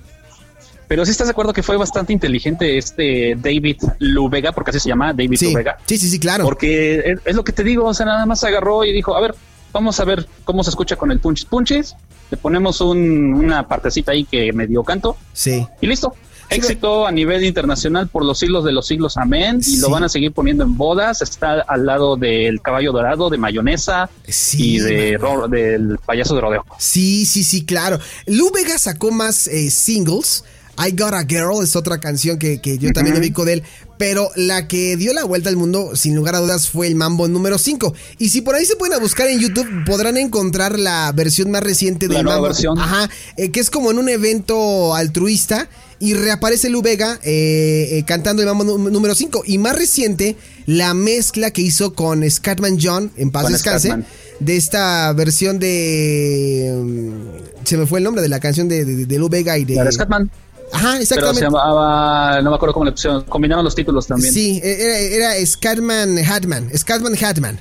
Pero 0.88 1.04
sí 1.04 1.12
estás 1.12 1.26
de 1.28 1.32
acuerdo 1.32 1.52
que 1.52 1.64
fue 1.64 1.78
bastante 1.78 2.14
inteligente 2.14 2.78
este 2.78 3.36
David 3.42 3.78
Lubega, 4.00 4.52
porque 4.52 4.70
así 4.70 4.80
se 4.80 4.90
llama, 4.90 5.14
David 5.14 5.38
Sí, 5.38 5.48
Lubega. 5.52 5.78
sí, 5.88 5.98
sí, 5.98 6.10
sí, 6.10 6.20
claro. 6.20 6.44
Porque 6.44 7.00
es, 7.00 7.20
es 7.26 7.36
lo 7.36 7.44
que 7.44 7.54
te 7.54 7.64
digo, 7.64 7.86
o 7.86 7.94
sea, 7.94 8.06
nada 8.06 8.26
más 8.28 8.44
agarró 8.44 8.84
y 8.86 8.94
dijo, 8.94 9.16
a 9.16 9.22
ver, 9.22 9.34
vamos 9.76 10.00
a 10.00 10.06
ver 10.06 10.26
cómo 10.46 10.64
se 10.64 10.70
escucha 10.70 10.96
con 10.96 11.12
el 11.12 11.20
punches 11.20 11.46
punches. 11.46 11.96
Le 12.32 12.38
ponemos 12.38 12.80
un- 12.82 13.34
una 13.34 13.68
partecita 13.68 14.14
ahí 14.14 14.24
que 14.24 14.52
medio 14.54 14.84
canto 14.84 15.18
Sí. 15.34 15.68
y 15.82 15.88
listo. 15.88 16.16
Éxito 16.50 17.08
a 17.08 17.12
nivel 17.12 17.44
internacional 17.44 18.08
por 18.08 18.24
los 18.24 18.38
siglos 18.40 18.64
de 18.64 18.72
los 18.72 18.86
siglos, 18.88 19.18
amén. 19.18 19.60
Y 19.68 19.78
lo 19.78 19.90
van 19.90 20.04
a 20.04 20.10
seguir 20.10 20.32
poniendo 20.32 20.64
en 20.64 20.78
bodas. 20.78 21.22
Está 21.24 21.62
al 21.68 21.86
lado 21.88 22.16
del 22.18 22.62
caballo 22.62 22.92
dorado, 22.92 23.30
de 23.32 23.38
mayonesa 23.40 24.10
Sí, 24.28 24.76
y 24.76 24.80
de 24.80 25.18
del 25.50 25.98
payaso 26.06 26.36
de 26.36 26.42
rodeo. 26.42 26.64
Sí, 26.78 27.26
sí, 27.26 27.44
sí, 27.44 27.66
claro. 27.66 28.00
Lu 28.28 28.52
Vega 28.52 28.78
sacó 28.78 29.12
más 29.12 29.48
eh, 29.48 29.70
singles. 29.72 30.44
I 30.78 30.92
Got 30.92 31.14
a 31.14 31.24
Girl 31.26 31.64
es 31.64 31.76
otra 31.76 32.00
canción 32.00 32.38
que, 32.38 32.60
que 32.62 32.78
yo 32.78 32.92
también 32.92 33.18
ubico 33.18 33.44
de 33.46 33.54
él. 33.54 33.64
Pero 33.98 34.30
la 34.36 34.68
que 34.68 34.98
dio 34.98 35.14
la 35.14 35.24
vuelta 35.24 35.50
al 35.50 35.56
mundo, 35.56 35.96
sin 35.96 36.16
lugar 36.16 36.36
a 36.36 36.40
dudas, 36.40 36.70
fue 36.70 36.88
el 36.88 36.96
Mambo 36.96 37.28
número 37.28 37.58
5. 37.58 37.94
Y 38.20 38.30
si 38.30 38.42
por 38.42 38.56
ahí 38.56 38.66
se 38.66 38.76
pueden 38.76 39.00
buscar 39.00 39.28
en 39.28 39.40
YouTube, 39.40 39.68
podrán 39.86 40.18
encontrar 40.18 40.78
la 40.78 41.12
versión 41.14 41.50
más 41.52 41.64
reciente 41.64 42.08
La 42.08 42.16
del 42.16 42.24
nueva 42.26 42.38
Mambo. 42.40 42.48
versión. 42.50 42.78
Ajá, 42.80 43.10
eh, 43.38 43.52
que 43.52 43.60
es 43.62 43.70
como 43.70 43.92
en 43.92 43.98
un 44.00 44.10
evento 44.10 44.94
altruista. 44.96 45.70
Y 45.98 46.14
reaparece 46.14 46.68
Lu 46.70 46.82
Vega 46.82 47.20
eh, 47.24 47.88
eh, 47.94 48.04
cantando 48.06 48.42
el 48.42 48.50
Mambo 48.50 48.66
número 48.78 49.16
5. 49.16 49.44
Y 49.46 49.58
más 49.60 49.78
reciente, 49.78 50.36
la 50.66 50.94
mezcla 50.94 51.52
que 51.52 51.62
hizo 51.62 51.94
con 51.94 52.30
Scatman 52.30 52.78
John, 52.82 53.12
en 53.16 53.32
paz 53.32 53.44
Con 53.44 53.54
descanse 53.54 53.88
Scatman. 53.88 54.06
de 54.42 54.58
esta 54.58 55.14
versión 55.14 55.58
de. 55.58 56.74
mm, 56.84 57.66
Se 57.66 57.78
me 57.78 57.86
fue 57.86 58.00
el 58.00 58.04
nombre 58.04 58.22
de 58.22 58.28
la 58.28 58.42
canción 58.42 58.68
de, 58.68 58.84
de, 58.84 59.06
de 59.06 59.18
Lou 59.18 59.30
Vega 59.30 59.58
y 59.58 59.64
de. 59.64 59.76
La 59.76 59.86
de 59.86 59.92
Scatman. 59.94 60.30
Ajá, 60.76 60.88
Pero 60.92 60.98
se 60.98 61.04
exactamente. 61.04 61.42
llamaba, 61.42 62.42
no 62.42 62.50
me 62.52 62.56
acuerdo 62.56 62.74
cómo 62.74 62.86
le 62.86 62.92
pusieron, 62.92 63.24
combinaron 63.24 63.64
los 63.64 63.76
títulos 63.76 64.08
también. 64.08 64.34
Sí, 64.34 64.60
era, 64.64 64.98
era 65.34 65.46
Scatman 65.46 66.18
Hatman. 66.20 66.70
Scatman 66.78 67.16
Hatman. 67.24 67.60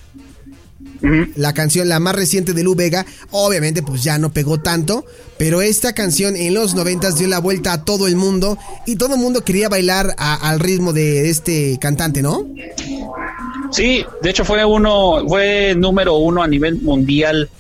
La 1.37 1.53
canción, 1.53 1.87
la 1.91 2.01
más 2.01 2.15
reciente 2.17 2.55
de 2.55 2.63
Lou 2.65 2.75
Vega, 2.75 3.05
obviamente 3.31 3.83
pues 3.83 4.03
ya 4.03 4.17
no 4.17 4.33
pegó 4.33 4.61
tanto, 4.61 5.05
pero 5.37 5.61
esta 5.61 5.93
canción 5.93 6.35
en 6.35 6.55
los 6.55 6.75
noventas 6.75 7.19
dio 7.19 7.29
la 7.29 7.41
vuelta 7.41 7.75
a 7.75 7.85
todo 7.85 8.07
el 8.07 8.17
mundo 8.17 8.57
y 8.87 8.97
todo 8.97 9.15
el 9.15 9.21
mundo 9.21 9.43
quería 9.45 9.69
bailar 9.69 10.15
a- 10.17 10.49
al 10.49 10.61
ritmo 10.61 10.95
de 10.95 11.29
este 11.29 11.79
cantante, 11.79 12.23
¿no? 12.23 12.47
Sí, 13.71 14.03
de 14.23 14.31
hecho 14.31 14.47
fue 14.47 14.65
uno, 14.65 15.23
fue 15.29 15.75
número 15.77 16.15
uno 16.17 16.43
a 16.43 16.49
nivel 16.49 16.81
mundial. 16.81 17.51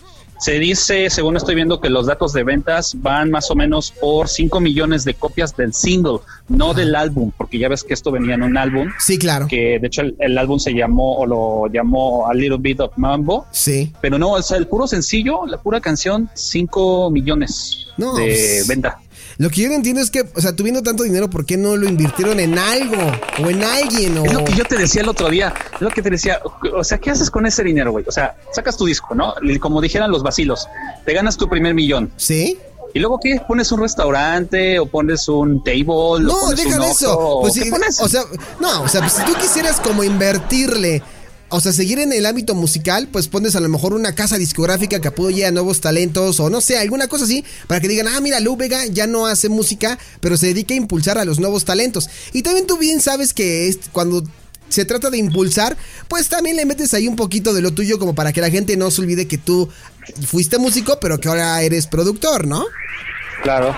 Se 0.44 0.58
dice, 0.58 1.08
según 1.08 1.38
estoy 1.38 1.54
viendo, 1.54 1.80
que 1.80 1.88
los 1.88 2.04
datos 2.04 2.34
de 2.34 2.44
ventas 2.44 2.96
van 3.00 3.30
más 3.30 3.50
o 3.50 3.54
menos 3.54 3.90
por 3.98 4.28
5 4.28 4.60
millones 4.60 5.02
de 5.06 5.14
copias 5.14 5.56
del 5.56 5.72
single, 5.72 6.18
no 6.48 6.74
del 6.74 6.94
álbum, 6.96 7.32
porque 7.38 7.58
ya 7.58 7.70
ves 7.70 7.82
que 7.82 7.94
esto 7.94 8.10
venía 8.10 8.34
en 8.34 8.42
un 8.42 8.58
álbum, 8.58 8.88
Sí, 8.98 9.16
claro. 9.18 9.46
que 9.48 9.78
de 9.80 9.86
hecho 9.86 10.02
el, 10.02 10.14
el 10.18 10.36
álbum 10.36 10.58
se 10.58 10.74
llamó 10.74 11.16
o 11.16 11.24
lo 11.24 11.72
llamó 11.72 12.28
A 12.28 12.34
Little 12.34 12.58
Bit 12.60 12.80
of 12.80 12.92
Mambo, 12.98 13.46
Sí. 13.52 13.90
pero 14.02 14.18
no, 14.18 14.32
o 14.32 14.42
sea, 14.42 14.58
el 14.58 14.66
puro 14.66 14.86
sencillo, 14.86 15.46
la 15.46 15.56
pura 15.56 15.80
canción, 15.80 16.28
5 16.34 17.10
millones 17.10 17.86
No, 17.96 18.12
de 18.14 18.24
pues, 18.26 18.68
venta. 18.68 18.98
Lo 19.38 19.50
que 19.50 19.62
yo 19.62 19.68
no 19.68 19.74
entiendo 19.74 20.00
es 20.00 20.10
que, 20.10 20.24
o 20.34 20.40
sea, 20.40 20.54
tuviendo 20.54 20.82
tanto 20.82 21.02
dinero, 21.02 21.28
¿por 21.28 21.44
qué 21.44 21.56
no 21.56 21.76
lo 21.76 21.88
invirtieron 21.88 22.38
en 22.38 22.58
algo? 22.58 22.96
O 23.42 23.50
en 23.50 23.64
alguien, 23.64 24.16
o... 24.18 24.24
Es 24.24 24.32
lo 24.32 24.44
que 24.44 24.52
yo 24.52 24.64
te 24.64 24.76
decía 24.76 25.02
el 25.02 25.08
otro 25.08 25.28
día, 25.28 25.52
es 25.74 25.80
lo 25.80 25.90
que 25.90 26.02
te 26.02 26.10
decía, 26.10 26.40
o 26.72 26.84
sea, 26.84 26.98
¿qué 26.98 27.10
haces 27.10 27.30
con 27.30 27.44
ese 27.46 27.64
dinero, 27.64 27.90
güey? 27.90 28.04
O 28.06 28.12
sea, 28.12 28.36
sacas 28.52 28.76
tu 28.76 28.86
disco, 28.86 29.14
¿no? 29.14 29.34
Como 29.60 29.80
dijeran 29.80 30.10
los 30.10 30.22
vacilos, 30.22 30.68
te 31.04 31.12
ganas 31.12 31.36
tu 31.36 31.48
primer 31.48 31.74
millón. 31.74 32.12
¿Sí? 32.16 32.58
¿Y 32.94 33.00
luego 33.00 33.18
qué? 33.20 33.40
¿Pones 33.46 33.72
un 33.72 33.80
restaurante 33.80 34.78
o 34.78 34.86
pones 34.86 35.26
un 35.26 35.64
table? 35.64 36.22
No, 36.22 36.50
deja 36.50 36.86
eso. 36.88 37.40
Pues 37.42 37.54
¿Qué 37.54 37.68
pones? 37.68 38.00
o 38.00 38.08
sea, 38.08 38.22
no, 38.60 38.82
o 38.82 38.88
sea, 38.88 39.00
pues, 39.00 39.14
si 39.14 39.24
tú 39.24 39.34
quisieras 39.34 39.80
como 39.80 40.04
invertirle, 40.04 41.02
o 41.48 41.60
sea, 41.60 41.72
seguir 41.72 41.98
en 41.98 42.12
el 42.12 42.26
ámbito 42.26 42.54
musical, 42.54 43.08
pues 43.10 43.28
pones 43.28 43.54
a 43.54 43.60
lo 43.60 43.68
mejor 43.68 43.92
una 43.92 44.14
casa 44.14 44.38
discográfica 44.38 45.00
que 45.00 45.08
apoye 45.08 45.46
a 45.46 45.50
nuevos 45.50 45.80
talentos 45.80 46.40
o 46.40 46.50
no 46.50 46.60
sé, 46.60 46.78
alguna 46.78 47.08
cosa 47.08 47.24
así, 47.24 47.44
para 47.68 47.80
que 47.80 47.88
digan, 47.88 48.08
ah, 48.08 48.20
mira, 48.20 48.40
Lou 48.40 48.56
Vega 48.56 48.86
ya 48.86 49.06
no 49.06 49.26
hace 49.26 49.48
música, 49.48 49.98
pero 50.20 50.36
se 50.36 50.48
dedica 50.48 50.74
a 50.74 50.78
impulsar 50.78 51.18
a 51.18 51.24
los 51.24 51.38
nuevos 51.38 51.64
talentos. 51.64 52.08
Y 52.32 52.42
también 52.42 52.66
tú 52.66 52.78
bien 52.78 53.00
sabes 53.00 53.32
que 53.34 53.68
es 53.68 53.78
cuando 53.92 54.24
se 54.68 54.84
trata 54.84 55.10
de 55.10 55.18
impulsar, 55.18 55.76
pues 56.08 56.28
también 56.28 56.56
le 56.56 56.64
metes 56.64 56.94
ahí 56.94 57.06
un 57.06 57.16
poquito 57.16 57.54
de 57.54 57.62
lo 57.62 57.72
tuyo 57.72 57.98
como 57.98 58.14
para 58.14 58.32
que 58.32 58.40
la 58.40 58.50
gente 58.50 58.76
no 58.76 58.90
se 58.90 59.02
olvide 59.02 59.28
que 59.28 59.38
tú 59.38 59.68
fuiste 60.26 60.58
músico, 60.58 60.98
pero 61.00 61.20
que 61.20 61.28
ahora 61.28 61.62
eres 61.62 61.86
productor, 61.86 62.46
¿no? 62.46 62.64
Claro. 63.42 63.76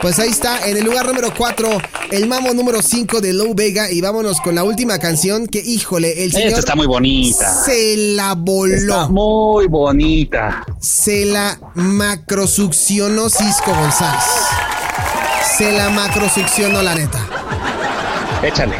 Pues 0.00 0.18
ahí 0.18 0.28
está, 0.28 0.68
en 0.68 0.76
el 0.76 0.84
lugar 0.84 1.06
número 1.06 1.32
4, 1.36 1.68
el 2.12 2.26
mamo 2.28 2.52
número 2.52 2.82
5 2.82 3.20
de 3.20 3.32
Low 3.32 3.54
Vega. 3.54 3.90
Y 3.90 4.00
vámonos 4.02 4.40
con 4.42 4.54
la 4.54 4.62
última 4.62 4.98
canción 4.98 5.46
que, 5.46 5.58
híjole, 5.58 6.22
el 6.24 6.32
señor 6.32 6.48
Esta 6.48 6.60
está 6.60 6.76
muy 6.76 6.86
bonita. 6.86 7.64
se 7.64 7.96
la 7.96 8.32
Está 8.32 8.34
voló. 8.34 9.08
muy 9.08 9.66
bonita. 9.66 10.64
Se 10.80 11.24
la 11.24 11.58
macrosuccionó 11.74 13.30
Cisco 13.30 13.74
González. 13.74 14.22
Se 15.56 15.72
la 15.72 15.88
macrosuccionó 15.88 16.82
la 16.82 16.94
neta. 16.94 17.18
Échale. 18.42 18.76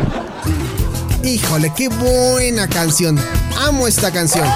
Híjole, 1.25 1.73
qué 1.75 1.89
buena 1.89 2.69
canción. 2.69 3.19
Amo 3.67 3.89
esta 3.89 4.13
canción. 4.13 4.47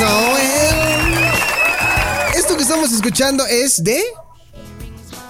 Noel. 0.00 1.32
Esto 2.36 2.56
que 2.56 2.62
estamos 2.62 2.92
escuchando 2.92 3.46
es 3.46 3.82
de. 3.82 4.02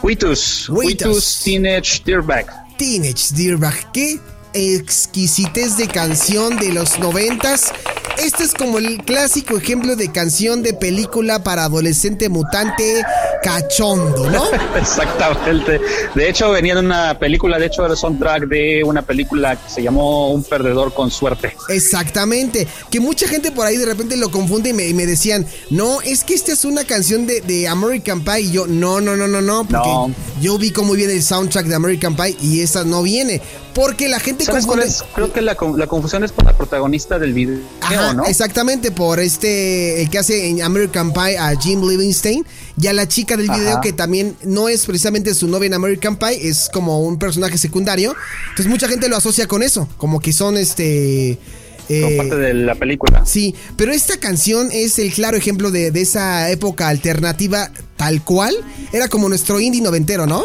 Huitus. 0.03 0.69
Huitus 0.69 1.43
Teenage 1.45 2.03
Dirtbag. 2.05 2.47
Teenage 2.77 3.35
Dirtbag. 3.35 3.93
Qué 3.93 4.19
exquisitez 4.53 5.77
de 5.77 5.89
canción 5.89 6.57
de 6.57 6.73
los 6.73 6.99
noventas. 6.99 7.73
Este 8.19 8.45
es 8.45 8.55
como 8.55 8.79
el 8.79 8.99
clásico 8.99 9.57
ejemplo 9.59 9.97
de 9.97 10.11
canción 10.11 10.63
de 10.63 10.73
película 10.73 11.43
para 11.43 11.65
adolescente 11.65 12.29
mutante 12.29 13.03
cachondo, 13.43 14.31
¿no? 14.31 14.45
Exactamente. 14.79 15.81
De 16.15 16.29
hecho, 16.31 16.51
venía 16.51 16.75
de 16.75 16.81
una 16.81 17.19
película, 17.19 17.59
de 17.59 17.67
hecho, 17.67 17.83
era 17.85 17.93
el 17.93 17.99
soundtrack 17.99 18.45
de 18.47 18.83
una 18.85 19.03
película 19.03 19.57
que 19.57 19.69
se 19.69 19.83
llamó 19.83 20.31
Un 20.33 20.45
perdedor 20.45 20.95
con 20.95 21.11
suerte. 21.11 21.55
Exactamente. 21.69 22.67
Que 22.91 23.01
mucha 23.01 23.27
gente 23.29 23.51
por 23.51 23.67
ahí 23.67 23.77
de 23.77 23.87
repente 23.87 24.17
lo 24.17 24.31
confunde 24.31 24.71
y 24.71 24.73
me, 24.73 24.87
y 24.87 24.95
me 24.95 25.07
decían, 25.07 25.47
no, 25.71 26.01
es 26.03 26.25
que 26.25 26.35
esta 26.35 26.53
es 26.53 26.65
una 26.65 26.85
canción 26.85 27.27
de, 27.27 27.41
de 27.41 27.69
American 27.69 28.23
Pie. 28.25 28.41
Y 28.43 28.51
yo, 28.53 28.67
no, 28.67 29.01
no, 29.01 29.17
no, 29.17 29.27
no, 29.27 29.41
no. 29.41 29.65
Porque 29.65 29.89
No. 29.89 30.11
yo 30.41 30.57
vi 30.57 30.71
cómo 30.71 30.93
viene 30.95 31.13
el 31.15 31.23
soundtrack 31.23 31.67
de 31.67 31.75
American 31.75 32.15
Pie 32.17 32.37
y 32.41 32.61
esa 32.63 32.85
no 32.85 33.03
viene. 33.03 33.43
Porque 33.75 34.09
la 34.09 34.21
gente 34.21 34.45
¿Sabes 34.45 34.67
cuál 34.67 34.79
confunde. 34.83 35.05
Creo 35.17 35.33
que 35.33 35.41
la, 35.43 35.57
con- 35.57 35.77
la 35.77 35.89
confusión 35.89 36.23
es 36.23 36.31
por 36.31 36.45
la 36.45 36.57
protagonista 36.57 37.19
del 37.19 37.35
video, 37.35 37.59
Ajá, 37.95 38.15
¿no? 38.15 38.25
exactamente, 38.27 38.91
por 38.91 39.21
este, 39.21 40.03
el 40.03 40.11
que 40.11 40.19
hace 40.19 40.49
en 40.49 40.63
American 40.63 41.13
Pie 41.13 41.39
a 41.39 41.55
Jim 41.59 41.81
Livingston, 41.87 42.45
y 42.81 42.87
a 42.87 42.93
la 42.93 43.07
chica 43.07 43.37
del 43.37 43.49
video 43.49 43.81
que 43.81 43.93
también 43.93 44.37
no 44.45 44.69
es 44.69 44.87
precisamente 44.87 45.35
su 45.35 45.49
novia 45.49 45.67
en 45.67 45.75
American 45.75 46.17
Pie, 46.17 46.49
es 46.49 46.69
como 46.73 47.01
un 47.01 47.19
personaje 47.19 47.59
secundario. 47.59 48.15
Entonces 48.51 48.67
mucha 48.67 48.89
gente 48.89 49.09
lo 49.09 49.17
asocia 49.17 49.47
con 49.47 49.63
eso, 49.63 49.89
como 49.97 50.21
que 50.21 50.33
son 50.33 50.57
este... 50.57 51.39
Como 51.87 52.09
eh, 52.09 52.17
parte 52.17 52.37
de 52.37 52.55
la 52.55 52.75
película. 52.75 53.27
Sí, 53.27 53.55
pero 53.77 53.93
esta 53.93 54.17
canción 54.17 54.71
es 54.73 54.99
el 54.99 55.13
claro 55.13 55.37
ejemplo 55.37 55.71
de, 55.71 55.91
de 55.91 56.01
esa 56.01 56.51
época 56.51 56.89
alternativa 56.89 57.71
tal 57.97 58.25
cual. 58.25 58.55
Era 58.93 59.09
como 59.09 59.29
nuestro 59.29 59.61
indie 59.61 59.83
noventero, 59.83 60.27
¿no? 60.27 60.45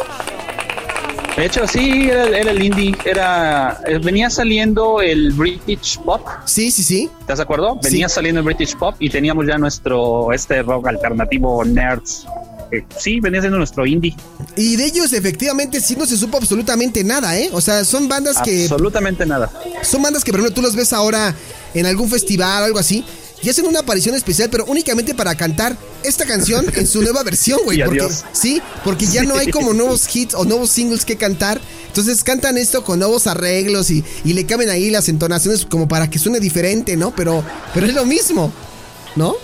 De 1.40 1.46
hecho, 1.46 1.66
sí, 1.66 2.10
era, 2.10 2.26
era 2.38 2.52
el 2.52 2.62
indie, 2.62 2.94
era 3.06 3.80
eh, 3.88 3.98
venía 3.98 4.30
saliendo 4.30 5.00
el 5.00 5.32
British 5.32 5.98
Pop, 6.00 6.20
Sí, 6.44 6.70
sí, 6.70 6.84
sí. 6.84 7.10
¿estás 7.22 7.38
de 7.38 7.44
acuerdo? 7.44 7.80
Venía 7.82 8.10
Sí. 8.10 8.16
saliendo 8.16 8.40
el 8.42 8.46
British 8.46 8.76
Pop 8.76 8.96
y 9.00 9.10
teníamos 9.10 9.48
ya 9.48 9.58
nuestro 9.58 10.34
este 10.34 10.62
rock 10.64 10.88
alternativo 10.88 11.64
nerds 11.64 12.26
sí, 12.98 13.22
venía 13.22 13.40
siendo 13.40 13.58
nuestro 13.58 13.86
indie. 13.86 14.14
Y 14.58 14.76
de 14.76 14.86
ellos 14.86 15.14
efectivamente 15.14 15.80
sí 15.80 15.96
no 15.96 16.06
se 16.06 16.18
supo 16.18 16.36
absolutamente 16.38 17.06
nada, 17.06 17.38
¿eh? 17.40 17.50
O 17.54 17.62
sea, 17.62 17.86
son 17.86 18.10
bandas 18.10 18.38
que... 18.44 18.64
Absolutamente 18.64 19.26
nada. 19.26 19.50
Son 19.82 20.02
bandas 20.02 20.26
que, 20.26 20.32
por 20.32 20.42
ejemplo, 20.42 20.54
tú 20.54 20.62
los 20.62 20.76
ves 20.76 20.92
ahora 20.92 21.34
en 21.74 21.86
algún 21.86 22.10
festival 22.10 22.64
o 22.64 22.66
algo 22.66 22.80
así. 22.80 23.04
Y 23.42 23.50
hacen 23.50 23.66
una 23.66 23.80
aparición 23.80 24.14
especial, 24.14 24.50
pero 24.52 24.66
únicamente 24.66 25.16
para 25.16 25.34
cantar 25.36 25.78
esta 26.04 26.26
canción 26.26 26.66
en 26.74 26.88
su 26.88 27.02
nueva 27.02 27.24
versión, 27.24 27.60
güey. 27.64 27.80
Porque, 27.86 28.02
adiós. 28.02 28.24
sí, 28.32 28.62
porque 28.84 29.06
ya 29.06 29.24
no 29.24 29.38
hay 29.38 29.48
como 29.48 29.74
nuevos 29.74 30.14
hits 30.14 30.34
o 30.34 30.46
nuevos 30.46 30.70
singles 30.70 31.06
que 31.06 31.18
cantar. 31.18 31.60
Entonces 31.88 32.24
cantan 32.24 32.58
esto 32.58 32.84
con 32.84 33.00
nuevos 33.00 33.28
arreglos 33.28 33.90
y, 33.90 34.04
y 34.24 34.34
le 34.34 34.46
cambian 34.46 34.70
ahí 34.70 34.90
las 34.90 35.10
entonaciones 35.10 35.66
como 35.66 35.88
para 35.88 36.10
que 36.10 36.20
suene 36.20 36.40
diferente, 36.40 36.96
¿no? 36.96 37.14
Pero, 37.16 37.44
pero 37.74 37.88
es 37.88 37.94
lo 37.94 38.06
mismo, 38.06 38.54
¿no? 39.16 39.36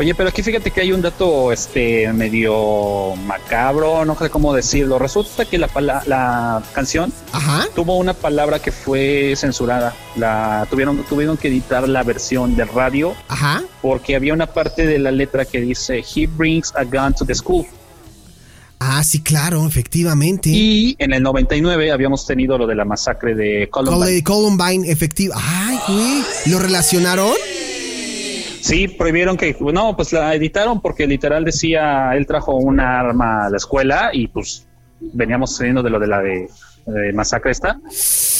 Oye, 0.00 0.14
pero 0.14 0.30
aquí 0.30 0.42
fíjate 0.42 0.70
que 0.70 0.80
hay 0.80 0.92
un 0.92 1.02
dato 1.02 1.52
este 1.52 2.10
medio 2.14 3.14
macabro, 3.26 4.06
no 4.06 4.16
sé 4.18 4.30
cómo 4.30 4.54
decirlo. 4.54 4.98
Resulta 4.98 5.44
que 5.44 5.58
la, 5.58 5.68
pala- 5.68 6.02
la 6.06 6.62
canción 6.72 7.12
Ajá. 7.32 7.66
tuvo 7.74 7.98
una 7.98 8.14
palabra 8.14 8.58
que 8.60 8.72
fue 8.72 9.34
censurada. 9.36 9.94
La 10.16 10.66
tuvieron 10.70 11.04
tuvieron 11.04 11.36
que 11.36 11.48
editar 11.48 11.86
la 11.86 12.02
versión 12.02 12.56
de 12.56 12.64
radio 12.64 13.14
Ajá. 13.28 13.62
porque 13.82 14.16
había 14.16 14.32
una 14.32 14.46
parte 14.46 14.86
de 14.86 14.98
la 14.98 15.10
letra 15.10 15.44
que 15.44 15.60
dice 15.60 16.02
He 16.16 16.26
brings 16.26 16.72
a 16.76 16.84
gun 16.84 17.12
to 17.12 17.26
the 17.26 17.34
school. 17.34 17.66
Ah, 18.82 19.04
sí, 19.04 19.20
claro, 19.20 19.66
efectivamente. 19.66 20.48
Y 20.48 20.96
en 20.98 21.12
el 21.12 21.22
99 21.22 21.92
habíamos 21.92 22.26
tenido 22.26 22.56
lo 22.56 22.66
de 22.66 22.74
la 22.74 22.86
masacre 22.86 23.34
de 23.34 23.68
Columbine. 23.70 24.22
Col- 24.22 24.34
Columbine, 24.56 24.90
efectivo. 24.90 25.34
Ay, 25.36 25.78
güey. 25.86 26.22
¿Lo 26.46 26.58
relacionaron? 26.58 27.28
Sí, 28.60 28.88
prohibieron 28.88 29.36
que, 29.36 29.56
no, 29.72 29.96
pues 29.96 30.12
la 30.12 30.34
editaron 30.34 30.80
porque 30.80 31.06
literal 31.06 31.44
decía, 31.44 32.14
él 32.14 32.26
trajo 32.26 32.56
una 32.56 33.00
arma 33.00 33.46
a 33.46 33.50
la 33.50 33.56
escuela 33.56 34.10
y 34.12 34.28
pues 34.28 34.66
veníamos 35.00 35.56
saliendo 35.56 35.82
de 35.82 35.90
lo 35.90 35.98
de 35.98 36.06
la 36.06 36.20
de, 36.20 36.48
masacre 37.14 37.52
esta 37.52 37.78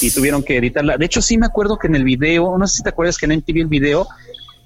y 0.01 0.11
tuvieron 0.11 0.43
que 0.43 0.57
editarla. 0.57 0.97
De 0.97 1.05
hecho, 1.05 1.23
sí 1.23 1.39
me 1.39 1.47
acuerdo 1.47 1.79
que 1.79 1.87
en 1.87 1.95
el 1.95 2.05
video, 2.05 2.57
no 2.59 2.67
sé 2.67 2.79
si 2.79 2.83
te 2.83 2.89
acuerdas 2.89 3.17
que 3.17 3.27
en 3.27 3.37
MTV 3.39 3.57
el 3.59 3.67
video, 3.67 4.09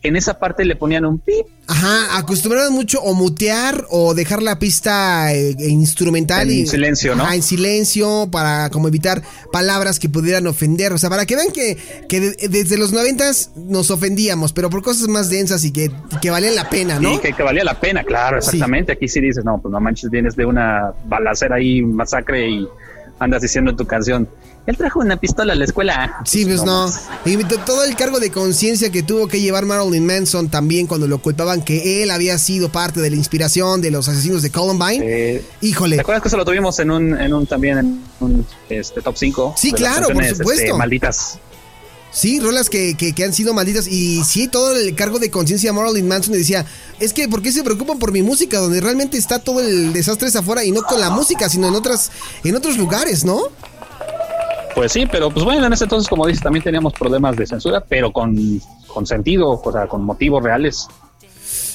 en 0.05 0.17
esa 0.17 0.39
parte 0.39 0.65
le 0.65 0.77
ponían 0.77 1.05
un 1.05 1.19
pip 1.19 1.47
Ajá, 1.67 2.19
acostumbraron 2.19 2.75
mucho 2.75 3.01
o 3.01 3.15
mutear 3.15 3.87
o 3.91 4.13
dejar 4.15 4.43
la 4.43 4.59
pista 4.59 5.33
eh, 5.33 5.55
instrumental 5.61 6.51
En 6.51 6.59
y 6.59 6.67
silencio, 6.67 7.15
¿no? 7.17 7.25
Ajá, 7.25 7.35
en 7.35 7.43
silencio 7.43 8.29
para 8.31 8.69
como 8.71 8.89
evitar 8.89 9.23
palabras 9.51 9.99
que 9.99 10.09
pudieran 10.11 10.47
ofender, 10.47 10.93
o 10.93 10.99
sea, 10.99 11.09
para 11.09 11.25
que 11.25 11.37
vean 11.37 11.51
que, 11.53 11.79
que 12.09 12.21
de- 12.21 12.49
desde 12.49 12.77
los 12.77 12.93
noventas 12.93 13.51
nos 13.57 13.91
ofendíamos, 13.91 14.53
pero 14.53 14.69
por 14.69 14.83
cosas 14.83 15.09
más 15.09 15.31
densas 15.31 15.65
y 15.65 15.73
que, 15.73 15.91
que 16.21 16.29
valían 16.31 16.55
la 16.55 16.69
pena, 16.69 16.99
¿no? 17.01 17.15
y 17.15 17.19
que, 17.19 17.33
que 17.33 17.43
valía 17.43 17.65
la 17.65 17.81
pena, 17.81 18.05
claro, 18.05 18.41
Sí. 18.43 18.49
exactamente. 18.49 18.93
Aquí 18.93 19.09
sí 19.09 19.21
dices, 19.21 19.43
no, 19.45 19.59
pues 19.61 19.73
no 19.73 19.81
manches, 19.81 20.11
vienes 20.11 20.37
de 20.37 20.45
una 20.45 20.93
balacera 21.07 21.57
ahí, 21.57 21.81
masacre 21.81 22.47
y 22.51 22.69
andas 23.19 23.41
diciendo 23.41 23.71
en 23.71 23.77
tu 23.79 23.87
canción, 23.87 24.29
él 24.67 24.77
trajo 24.79 25.01
una 25.01 25.17
pistola 25.19 25.53
a 25.53 25.57
la 25.57 25.65
escuela. 25.65 26.21
Sí, 26.25 26.45
pues 26.47 26.65
no. 26.65 26.91
Y 27.27 27.37
to- 27.45 27.59
todo 27.67 27.85
el 27.85 27.97
cargo 27.97 28.19
de 28.19 28.31
conciencia 28.31 28.91
que 28.91 29.03
tuvo 29.03 29.29
que 29.29 29.41
llevar 29.41 29.67
Marilyn 29.67 30.07
Manson 30.07 30.49
también 30.49 30.87
cuando 30.87 31.07
lo 31.07 31.19
culpaban 31.19 31.63
que 31.63 32.03
él 32.03 32.11
había 32.11 32.39
sido 32.39 32.71
parte 32.71 33.01
de 33.01 33.11
la 33.11 33.17
inspiración 33.17 33.83
de 33.83 33.91
los 33.91 34.09
asesinos 34.09 34.43
de 34.43 34.51
Columbine. 34.51 35.05
Eh, 35.05 35.45
Híjole. 35.61 35.97
¿Te 35.97 36.03
acuerdas 36.03 36.23
que 36.23 36.29
eso 36.29 36.37
lo 36.39 36.45
tuvimos 36.45 36.79
en 36.79 36.91
un, 36.91 37.21
en 37.21 37.35
un 37.35 37.47
también 37.47 37.79
en 37.79 38.03
un 38.21 38.47
este, 38.71 39.03
top 39.03 39.17
5? 39.17 39.55
Sí, 39.59 39.73
claro, 39.73 40.09
por 40.09 40.25
supuesto. 40.25 40.79
malditas. 40.79 41.39
Sí, 42.11 42.39
rolas 42.39 42.71
que, 42.71 42.97
que, 42.97 43.13
que 43.13 43.25
han 43.25 43.33
sido 43.33 43.53
malditas. 43.55 43.89
Y 43.89 44.23
sí, 44.23 44.47
todo 44.47 44.77
el 44.77 44.95
cargo 44.95 45.19
de 45.19 45.31
conciencia 45.33 45.71
de 45.73 45.77
Marilyn 45.77 46.07
Manson 46.07 46.33
y 46.35 46.39
decía, 46.39 46.65
es 47.01 47.13
que 47.13 47.29
¿por 47.29 47.43
qué 47.43 47.51
se 47.51 47.65
preocupan 47.65 47.99
por 47.99 48.13
mi 48.13 48.23
música? 48.23 48.59
Donde 48.61 48.81
realmente 48.81 49.19
está 49.19 49.41
todo 49.41 49.61
el 49.61 49.93
desastre 49.93 50.29
es 50.29 50.37
afuera 50.37 50.65
y 50.65 50.71
no 50.71 50.83
con 50.85 51.01
la 51.01 51.11
música, 51.11 51.49
sino 51.49 51.67
en 51.67 51.75
otras, 51.75 52.13
en 52.45 52.55
otros 52.55 52.79
lugares, 52.79 53.25
¿no? 53.25 53.41
Pues 54.75 54.93
sí, 54.93 55.07
pero 55.07 55.31
pues 55.31 55.45
bueno, 55.45 55.67
en 55.67 55.73
ese 55.73 55.85
entonces, 55.85 56.09
como 56.09 56.27
dices, 56.27 56.43
también 56.43 56.65
teníamos 56.65 56.93
problemas 56.95 57.37
de 57.37 57.47
censura, 57.47 57.81
pero 57.81 58.13
con, 58.13 58.61
con 58.89 59.07
sentido, 59.07 59.61
o 59.63 59.73
sea, 59.73 59.87
con 59.87 60.03
motivos 60.05 60.43
reales. 60.43 60.89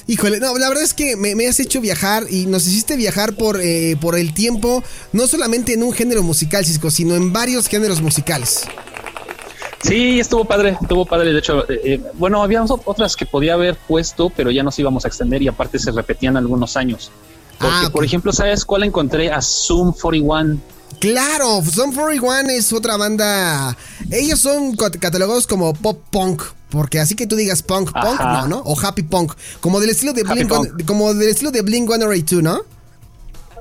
Híjole, 0.07 0.39
no, 0.39 0.57
la 0.57 0.67
verdad 0.67 0.83
es 0.83 0.93
que 0.93 1.15
me, 1.15 1.35
me 1.35 1.47
has 1.47 1.59
hecho 1.59 1.79
viajar 1.81 2.23
y 2.29 2.47
nos 2.47 2.67
hiciste 2.67 2.95
viajar 2.97 3.33
por, 3.35 3.62
eh, 3.62 3.95
por 4.01 4.17
el 4.17 4.33
tiempo, 4.33 4.83
no 5.13 5.27
solamente 5.27 5.73
en 5.73 5.83
un 5.83 5.93
género 5.93 6.23
musical, 6.23 6.65
Cisco, 6.65 6.89
sino 6.89 7.15
en 7.15 7.31
varios 7.31 7.67
géneros 7.67 8.01
musicales. 8.01 8.65
Sí, 9.81 10.19
estuvo 10.19 10.43
padre, 10.45 10.77
estuvo 10.81 11.05
padre. 11.05 11.31
De 11.31 11.39
hecho, 11.39 11.69
eh, 11.71 11.79
eh, 11.85 12.01
bueno, 12.15 12.43
había 12.43 12.63
otras 12.63 13.15
que 13.15 13.25
podía 13.25 13.53
haber 13.53 13.75
puesto, 13.75 14.29
pero 14.29 14.51
ya 14.51 14.62
nos 14.63 14.77
íbamos 14.77 15.05
a 15.05 15.07
extender 15.07 15.41
y 15.41 15.47
aparte 15.47 15.79
se 15.79 15.91
repetían 15.91 16.35
algunos 16.35 16.75
años. 16.75 17.12
Porque, 17.57 17.73
Ah, 17.75 17.83
ok. 17.88 17.91
por 17.93 18.03
ejemplo, 18.03 18.33
¿sabes 18.33 18.65
cuál 18.65 18.83
encontré? 18.83 19.31
A 19.31 19.41
Zoom 19.41 19.93
41. 19.93 20.57
Claro, 20.99 21.62
Son 21.63 21.93
41 21.93 22.49
es 22.49 22.73
otra 22.73 22.97
banda. 22.97 23.75
Ellos 24.12 24.39
son 24.39 24.75
cat- 24.75 24.97
catalogados 24.97 25.47
como 25.47 25.73
pop 25.73 26.02
punk. 26.12 26.41
Porque 26.69 26.99
así 26.99 27.15
que 27.15 27.25
tú 27.25 27.36
digas 27.36 27.63
punk, 27.63 27.91
punk, 27.91 28.19
no, 28.21 28.47
¿no? 28.47 28.58
O 28.60 28.80
happy 28.80 29.02
punk. 29.04 29.34
Como 29.60 29.80
del 29.80 29.89
estilo 29.89 30.13
de 30.13 30.21
Happy 30.21 30.43
Blink, 30.43 30.49
punk. 30.49 30.86
como 30.86 31.13
del 31.15 31.30
estilo 31.30 31.49
de 31.52 31.62
Blink 31.63 31.88
182, 31.89 32.43
¿no? 32.43 32.60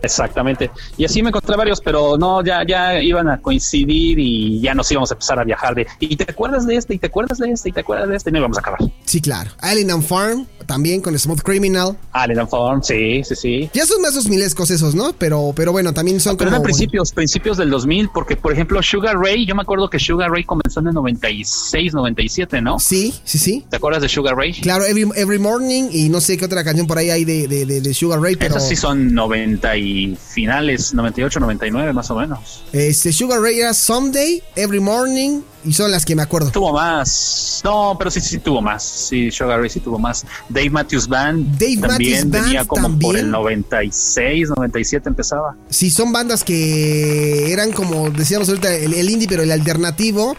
Exactamente. 0.02 0.70
Y 0.96 1.04
así 1.04 1.22
me 1.22 1.30
encontré 1.30 1.56
varios, 1.56 1.80
pero 1.80 2.16
no, 2.18 2.44
ya, 2.44 2.64
ya 2.66 3.00
iban 3.02 3.28
a 3.28 3.40
coincidir 3.40 4.18
y 4.18 4.60
ya 4.60 4.74
nos 4.74 4.90
íbamos 4.92 5.10
a 5.10 5.14
empezar 5.14 5.38
a 5.40 5.44
viajar 5.44 5.74
de, 5.74 5.86
y 6.00 6.16
te 6.16 6.30
acuerdas 6.30 6.66
de 6.66 6.76
este, 6.76 6.94
y 6.94 6.98
te 6.98 7.06
acuerdas 7.08 7.38
de 7.38 7.50
este, 7.50 7.70
y 7.70 7.72
te 7.72 7.80
acuerdas 7.80 8.08
de 8.08 8.16
este, 8.16 8.30
y 8.30 8.32
no 8.32 8.38
íbamos 8.38 8.58
a 8.58 8.60
acabar. 8.60 8.78
Sí, 9.04 9.20
claro. 9.20 9.50
Alien 9.58 9.90
and 9.90 10.04
Farm, 10.04 10.46
también 10.68 11.00
con 11.00 11.18
Smooth 11.18 11.40
Criminal. 11.40 11.96
Alien 12.12 12.38
and 12.38 12.48
Form, 12.48 12.82
sí, 12.82 13.24
sí, 13.24 13.34
sí. 13.34 13.70
Ya 13.74 13.84
son 13.86 14.00
más 14.02 14.14
dos 14.14 14.28
milescos 14.28 14.70
esos, 14.70 14.94
¿no? 14.94 15.12
Pero, 15.14 15.52
pero 15.56 15.72
bueno, 15.72 15.92
también 15.92 16.20
son 16.20 16.36
Pero 16.36 16.50
como. 16.50 16.56
eran 16.58 16.62
principios, 16.62 17.10
principios 17.12 17.56
del 17.56 17.70
2000, 17.70 18.10
porque 18.14 18.36
por 18.36 18.52
ejemplo 18.52 18.80
Sugar 18.82 19.16
Ray, 19.18 19.46
yo 19.46 19.54
me 19.56 19.62
acuerdo 19.62 19.90
que 19.90 19.98
Sugar 19.98 20.30
Ray 20.30 20.44
comenzó 20.44 20.78
en 20.80 20.88
el 20.88 20.94
96, 20.94 21.94
97, 21.94 22.60
¿no? 22.62 22.78
Sí, 22.78 23.14
sí, 23.24 23.38
sí. 23.38 23.64
¿Te 23.68 23.76
acuerdas 23.76 24.02
de 24.02 24.08
Sugar 24.08 24.36
Ray? 24.36 24.52
Claro, 24.60 24.84
Every, 24.84 25.08
Every 25.16 25.38
Morning 25.38 25.88
y 25.90 26.08
no 26.10 26.20
sé 26.20 26.36
qué 26.36 26.44
otra 26.44 26.62
canción 26.62 26.86
por 26.86 26.98
ahí 26.98 27.10
hay 27.10 27.24
de, 27.24 27.48
de, 27.48 27.64
de- 27.66 27.80
de 27.80 27.94
Sugar 27.94 28.20
Ray, 28.20 28.36
pero 28.36 28.50
Esas 28.56 28.68
sí 28.68 28.76
son 28.76 29.14
90 29.14 29.76
y 29.78 30.16
finales, 30.16 30.92
98, 30.94 31.40
99 31.40 31.92
más 31.92 32.10
o 32.10 32.16
menos. 32.16 32.62
este 32.72 33.12
Sugar 33.12 33.40
Ray 33.40 33.60
era 33.60 33.72
Someday, 33.74 34.42
Every 34.54 34.80
Morning 34.80 35.40
y 35.64 35.72
son 35.72 35.90
las 35.90 36.04
que 36.04 36.14
me 36.14 36.22
acuerdo. 36.22 36.50
Tuvo 36.50 36.72
más. 36.72 37.60
No, 37.64 37.96
pero 37.98 38.10
sí, 38.10 38.20
sí 38.20 38.38
tuvo 38.38 38.62
más. 38.62 38.82
Sí, 38.82 39.30
Sugar 39.30 39.60
Ray 39.60 39.70
sí 39.70 39.80
tuvo 39.80 39.98
más. 39.98 40.24
Dave 40.48 40.70
Matthews 40.70 41.08
Band 41.08 41.58
Dave 41.58 41.76
también 41.76 42.28
Matthews 42.28 42.44
venía 42.44 42.58
Band 42.60 42.68
como 42.68 42.98
por 42.98 43.16
el 43.16 43.30
96, 43.30 44.50
97 44.56 45.08
empezaba. 45.08 45.56
Sí, 45.68 45.90
son 45.90 46.12
bandas 46.12 46.44
que 46.44 47.52
eran 47.52 47.72
como 47.72 48.10
decíamos 48.10 48.48
ahorita 48.48 48.72
el, 48.74 48.94
el 48.94 49.10
indie, 49.10 49.28
pero 49.28 49.42
el 49.42 49.52
alternativo. 49.52 50.36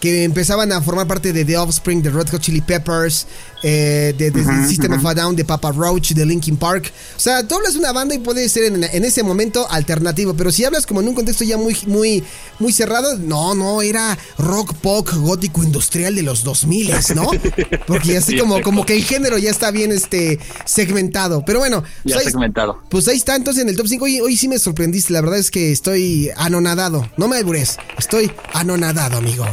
Que 0.00 0.24
empezaban 0.24 0.72
a 0.72 0.82
formar 0.82 1.06
parte 1.06 1.32
de 1.32 1.44
The 1.44 1.56
Offspring, 1.58 2.02
de 2.02 2.10
Red 2.10 2.30
Hot 2.30 2.40
Chili 2.40 2.60
Peppers, 2.60 3.28
eh, 3.62 4.14
de, 4.16 4.30
de 4.30 4.44
System 4.68 4.92
of 4.94 5.06
a 5.06 5.14
Down, 5.14 5.36
de 5.36 5.44
Papa 5.44 5.70
Roach, 5.72 6.12
de 6.12 6.26
Linkin 6.26 6.56
Park. 6.56 6.92
O 7.16 7.20
sea, 7.20 7.46
tú 7.46 7.54
hablas 7.56 7.74
de 7.74 7.78
una 7.78 7.92
banda 7.92 8.14
y 8.14 8.18
puede 8.18 8.48
ser 8.48 8.64
en, 8.64 8.82
en 8.84 9.04
ese 9.04 9.22
momento 9.22 9.66
alternativo, 9.70 10.34
pero 10.34 10.50
si 10.50 10.64
hablas 10.64 10.86
como 10.86 11.00
en 11.00 11.08
un 11.08 11.14
contexto 11.14 11.44
ya 11.44 11.56
muy, 11.56 11.76
muy, 11.86 12.24
muy 12.58 12.72
cerrado, 12.72 13.16
no, 13.18 13.54
no, 13.54 13.82
era 13.82 14.18
rock, 14.38 14.74
pop, 14.74 15.08
gótico, 15.14 15.62
industrial 15.62 16.14
de 16.14 16.22
los 16.22 16.42
2000, 16.44 16.90
¿no? 17.14 17.30
Porque 17.86 18.16
así 18.16 18.32
Sí, 18.32 18.38
como, 18.38 18.62
como 18.62 18.86
que 18.86 18.94
el 18.96 19.04
género 19.04 19.36
ya 19.36 19.50
está 19.50 19.70
bien 19.70 19.92
este, 19.92 20.38
segmentado. 20.64 21.44
Pero 21.44 21.58
bueno, 21.58 21.82
Ya 22.04 22.14
pues 22.14 22.26
ahí- 22.26 22.32
segmentado. 22.32 22.80
pues 22.88 23.06
ahí 23.08 23.16
está, 23.16 23.36
entonces 23.36 23.62
en 23.62 23.68
el 23.68 23.76
top 23.76 23.86
5. 23.88 24.04
Hoy, 24.06 24.20
hoy 24.20 24.36
sí 24.38 24.48
me 24.48 24.58
sorprendiste. 24.58 25.12
La 25.12 25.20
verdad 25.20 25.38
es 25.38 25.50
que 25.50 25.70
estoy 25.70 26.30
anonadado. 26.36 27.06
No 27.18 27.28
me 27.28 27.36
albures. 27.36 27.76
Estoy 27.98 28.32
anonadado, 28.54 29.18
amigo. 29.18 29.44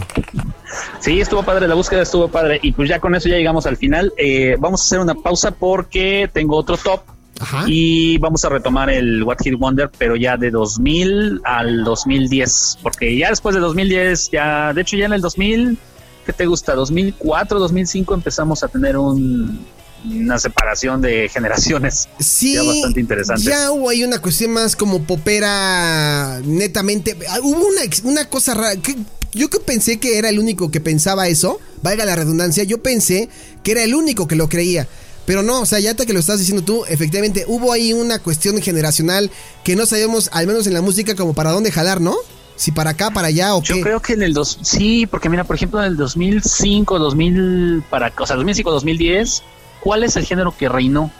Sí, 1.01 1.19
estuvo 1.19 1.43
padre, 1.43 1.67
la 1.67 1.75
búsqueda 1.75 2.03
estuvo 2.03 2.27
padre. 2.29 2.59
Y 2.61 2.71
pues 2.71 2.87
ya 2.89 2.99
con 2.99 3.15
eso 3.15 3.27
ya 3.27 3.35
llegamos 3.35 3.65
al 3.65 3.75
final. 3.77 3.98
Eh, 4.17 4.55
vamos 4.59 4.81
a 4.81 4.83
hacer 4.83 4.99
una 4.99 5.15
pausa 5.15 5.51
porque 5.51 6.29
tengo 6.33 6.55
otro 6.57 6.77
top. 6.77 7.01
Ajá. 7.41 7.63
Y 7.67 8.17
vamos 8.17 8.43
a 8.43 8.49
retomar 8.49 8.89
el 8.89 9.23
What 9.23 9.37
Hit 9.43 9.55
Wonder, 9.57 9.89
pero 9.97 10.15
ya 10.17 10.35
de 10.35 10.51
2000 10.51 11.41
al 11.45 11.83
2010. 11.85 12.79
Porque 12.83 13.15
ya 13.17 13.29
después 13.29 13.55
de 13.55 13.61
2010, 13.61 14.29
ya, 14.31 14.73
de 14.73 14.81
hecho, 14.81 14.97
ya 14.97 15.05
en 15.05 15.13
el 15.13 15.21
2000, 15.21 15.77
¿qué 16.25 16.33
te 16.33 16.45
gusta? 16.45 16.75
2004, 16.75 17.59
2005 17.59 18.13
empezamos 18.13 18.61
a 18.63 18.67
tener 18.67 18.97
un, 18.97 19.65
una 20.05 20.37
separación 20.37 21.01
de 21.01 21.29
generaciones. 21.29 22.09
Sí, 22.19 22.55
ya 22.55 22.63
bastante 22.63 22.99
interesante. 22.99 23.43
ya 23.43 23.71
hubo 23.71 23.89
ahí 23.89 24.03
una 24.03 24.19
cuestión 24.19 24.51
más 24.51 24.75
como 24.75 25.03
popera, 25.03 26.41
netamente. 26.43 27.17
Ah, 27.29 27.39
Hubo 27.41 27.67
una, 27.67 27.81
una 28.03 28.25
cosa 28.29 28.53
rara. 28.53 28.75
que 28.81 28.97
yo 29.39 29.49
que 29.49 29.59
pensé 29.59 29.97
que 29.97 30.17
era 30.17 30.29
el 30.29 30.37
único 30.37 30.69
que 30.69 30.81
pensaba 30.81 31.27
eso, 31.27 31.59
valga 31.81 32.05
la 32.05 32.15
redundancia, 32.15 32.63
yo 32.65 32.83
pensé 32.83 33.29
que 33.63 33.71
era 33.71 33.83
el 33.83 33.95
único 33.95 34.27
que 34.27 34.35
lo 34.35 34.49
creía. 34.49 34.87
Pero 35.25 35.43
no, 35.43 35.61
o 35.61 35.65
sea, 35.65 35.79
ya 35.79 35.91
hasta 35.91 36.05
que 36.05 36.13
lo 36.13 36.19
estás 36.19 36.39
diciendo 36.39 36.63
tú, 36.63 36.83
efectivamente 36.87 37.45
hubo 37.47 37.71
ahí 37.71 37.93
una 37.93 38.19
cuestión 38.19 38.61
generacional 38.61 39.31
que 39.63 39.75
no 39.75 39.85
sabemos, 39.85 40.29
al 40.33 40.45
menos 40.47 40.67
en 40.67 40.73
la 40.73 40.81
música, 40.81 41.15
como 41.15 41.33
para 41.33 41.51
dónde 41.51 41.71
jalar, 41.71 42.01
¿no? 42.01 42.15
Si 42.55 42.71
para 42.71 42.89
acá, 42.89 43.11
para 43.11 43.27
allá 43.29 43.55
o 43.55 43.63
Yo 43.63 43.75
qué. 43.75 43.81
creo 43.81 44.01
que 44.01 44.13
en 44.13 44.23
el 44.23 44.33
dos, 44.33 44.59
sí, 44.61 45.05
porque 45.05 45.29
mira, 45.29 45.45
por 45.45 45.55
ejemplo, 45.55 45.79
en 45.79 45.85
el 45.85 45.97
2005, 45.97 46.99
2000, 46.99 47.83
para, 47.89 48.11
o 48.19 48.25
sea, 48.27 48.35
2005, 48.35 48.71
2010, 48.71 49.43
¿cuál 49.79 50.03
es 50.03 50.17
el 50.17 50.25
género 50.25 50.53
que 50.57 50.67
reinó? 50.67 51.11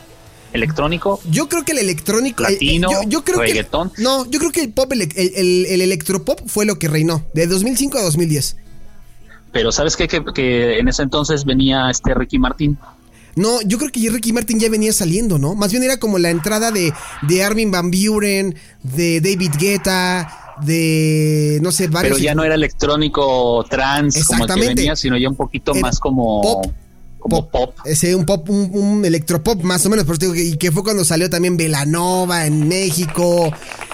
Electrónico, 0.53 1.19
Yo 1.29 1.47
creo 1.49 1.63
que 1.65 1.71
el 1.73 1.79
electrónico. 1.79 2.45
el- 2.45 2.53
Latino, 2.53 2.89
yo, 2.91 3.09
yo 3.09 3.23
creo 3.23 3.39
reggaetón. 3.39 3.89
Que, 3.91 4.01
no, 4.03 4.25
yo 4.29 4.39
creo 4.39 4.51
que 4.51 4.61
el 4.61 4.71
pop, 4.73 4.91
el, 4.93 5.01
el- 5.15 5.65
el 5.67 5.81
electropop 5.81 6.41
fue 6.47 6.65
lo 6.65 6.79
que 6.79 6.87
reinó. 6.87 7.23
De 7.33 7.47
2005 7.47 7.97
a 7.97 8.01
2010. 8.01 8.57
pero 9.51 9.71
¿sabes 9.71 9.95
qué? 9.97 10.07
Que, 10.07 10.23
que 10.33 10.77
en 10.79 10.87
ese 10.87 11.01
entonces 11.03 11.43
venía 11.45 11.89
este 11.89 12.13
Ricky 12.13 12.37
Martin. 12.37 12.77
No, 13.35 13.61
yo 13.61 13.77
creo 13.77 13.91
que 13.91 14.09
Ricky 14.09 14.33
Martin 14.33 14.59
ya 14.59 14.69
venía 14.69 14.91
saliendo, 14.91 15.37
¿no? 15.39 15.55
Más 15.55 15.71
bien 15.71 15.83
era 15.83 15.97
como 15.97 16.17
la 16.19 16.29
entrada 16.29 16.71
de, 16.71 16.91
de 17.23 17.43
Armin 17.43 17.71
Van 17.71 17.89
Buren, 17.89 18.55
de 18.83 19.21
David 19.21 19.51
Guetta, 19.57 20.55
de. 20.61 21.59
No 21.61 21.71
sé, 21.71 21.87
varios. 21.87 22.15
Pero 22.17 22.23
ya 22.23 22.35
no 22.35 22.43
era 22.43 22.55
electrónico 22.55 23.65
trans 23.69 24.23
como 24.25 24.45
el 24.45 24.53
que 24.53 24.67
venía, 24.67 24.95
sino 24.95 25.17
ya 25.17 25.29
un 25.29 25.35
poquito 25.35 25.73
más 25.75 25.99
como 25.99 26.41
pop. 26.41 26.65
Como 27.19 27.49
pop. 27.49 27.75
Ese, 27.85 28.15
un 28.15 28.25
pop, 28.25 28.49
un, 28.49 28.69
un 28.73 29.05
electropop 29.05 29.61
más 29.61 29.85
o 29.85 29.89
menos, 29.89 30.05
por 30.05 30.17
digo 30.17 30.33
que, 30.33 30.43
y 30.43 30.57
que 30.57 30.71
fue 30.71 30.83
cuando 30.83 31.03
salió 31.03 31.29
también 31.29 31.57
Velanova 31.57 32.45
en 32.45 32.67
México. 32.67 33.51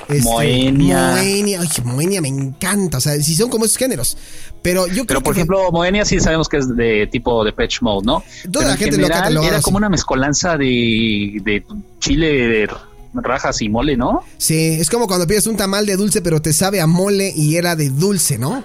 este, 0.07 0.21
Moenia. 0.21 1.09
Moenia, 1.15 1.59
ay, 1.61 1.67
Moenia 1.83 2.21
me 2.21 2.27
encanta, 2.27 2.99
o 2.99 3.01
sea, 3.01 3.21
si 3.21 3.35
son 3.35 3.49
como 3.49 3.65
esos 3.65 3.77
géneros. 3.77 4.17
Pero 4.61 4.87
yo 4.87 4.93
creo 4.93 5.05
Pero 5.05 5.21
por 5.21 5.33
que 5.33 5.41
ejemplo, 5.41 5.71
Moenia 5.71 6.05
sí 6.05 6.19
sabemos 6.19 6.47
que 6.47 6.57
es 6.57 6.75
de 6.75 7.07
tipo 7.07 7.43
de 7.43 7.51
Patch 7.51 7.81
Mode, 7.81 8.05
¿no? 8.05 8.23
Toda 8.51 8.51
Pero 8.51 8.67
la 8.67 8.71
en 8.71 8.77
gente 8.77 8.97
lo 8.97 9.03
general 9.03 9.21
cataloga 9.23 9.47
era 9.47 9.61
como 9.61 9.77
una 9.77 9.89
mezcolanza 9.89 10.57
de, 10.57 11.41
de 11.43 11.63
chile, 11.99 12.27
de 12.27 12.69
rajas 13.13 13.61
y 13.61 13.69
mole, 13.69 13.95
¿no? 13.95 14.23
sí, 14.37 14.77
es 14.79 14.89
como 14.89 15.07
cuando 15.07 15.25
pides 15.25 15.47
un 15.47 15.55
tamal 15.55 15.85
de 15.85 15.95
dulce, 15.95 16.21
pero 16.21 16.41
te 16.41 16.51
sabe 16.51 16.81
a 16.81 16.87
mole 16.87 17.31
y 17.33 17.55
era 17.55 17.75
de 17.75 17.89
dulce, 17.89 18.37
¿no? 18.37 18.63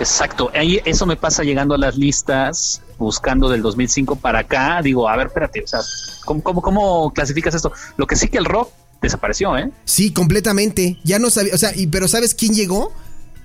Exacto. 0.00 0.50
Ahí 0.54 0.80
eso 0.84 1.06
me 1.06 1.16
pasa 1.16 1.44
llegando 1.44 1.74
a 1.74 1.78
las 1.78 1.96
listas, 1.96 2.82
buscando 3.02 3.48
del 3.48 3.62
2005 3.62 4.16
para 4.16 4.40
acá. 4.40 4.80
Digo, 4.82 5.08
a 5.08 5.16
ver, 5.16 5.26
espérate, 5.28 5.62
o 5.62 5.66
sea, 5.66 5.80
¿cómo, 6.24 6.42
cómo, 6.42 6.62
cómo 6.62 7.12
clasificas 7.12 7.54
esto? 7.54 7.72
Lo 7.96 8.06
que 8.06 8.16
sí 8.16 8.28
que 8.28 8.38
el 8.38 8.44
rock 8.44 8.70
desapareció, 9.02 9.56
¿eh? 9.58 9.70
Sí, 9.84 10.12
completamente. 10.12 10.98
Ya 11.04 11.18
no 11.18 11.28
sabía, 11.30 11.54
o 11.54 11.58
sea, 11.58 11.72
y, 11.74 11.88
pero 11.88 12.08
¿sabes 12.08 12.34
quién 12.34 12.54
llegó? 12.54 12.92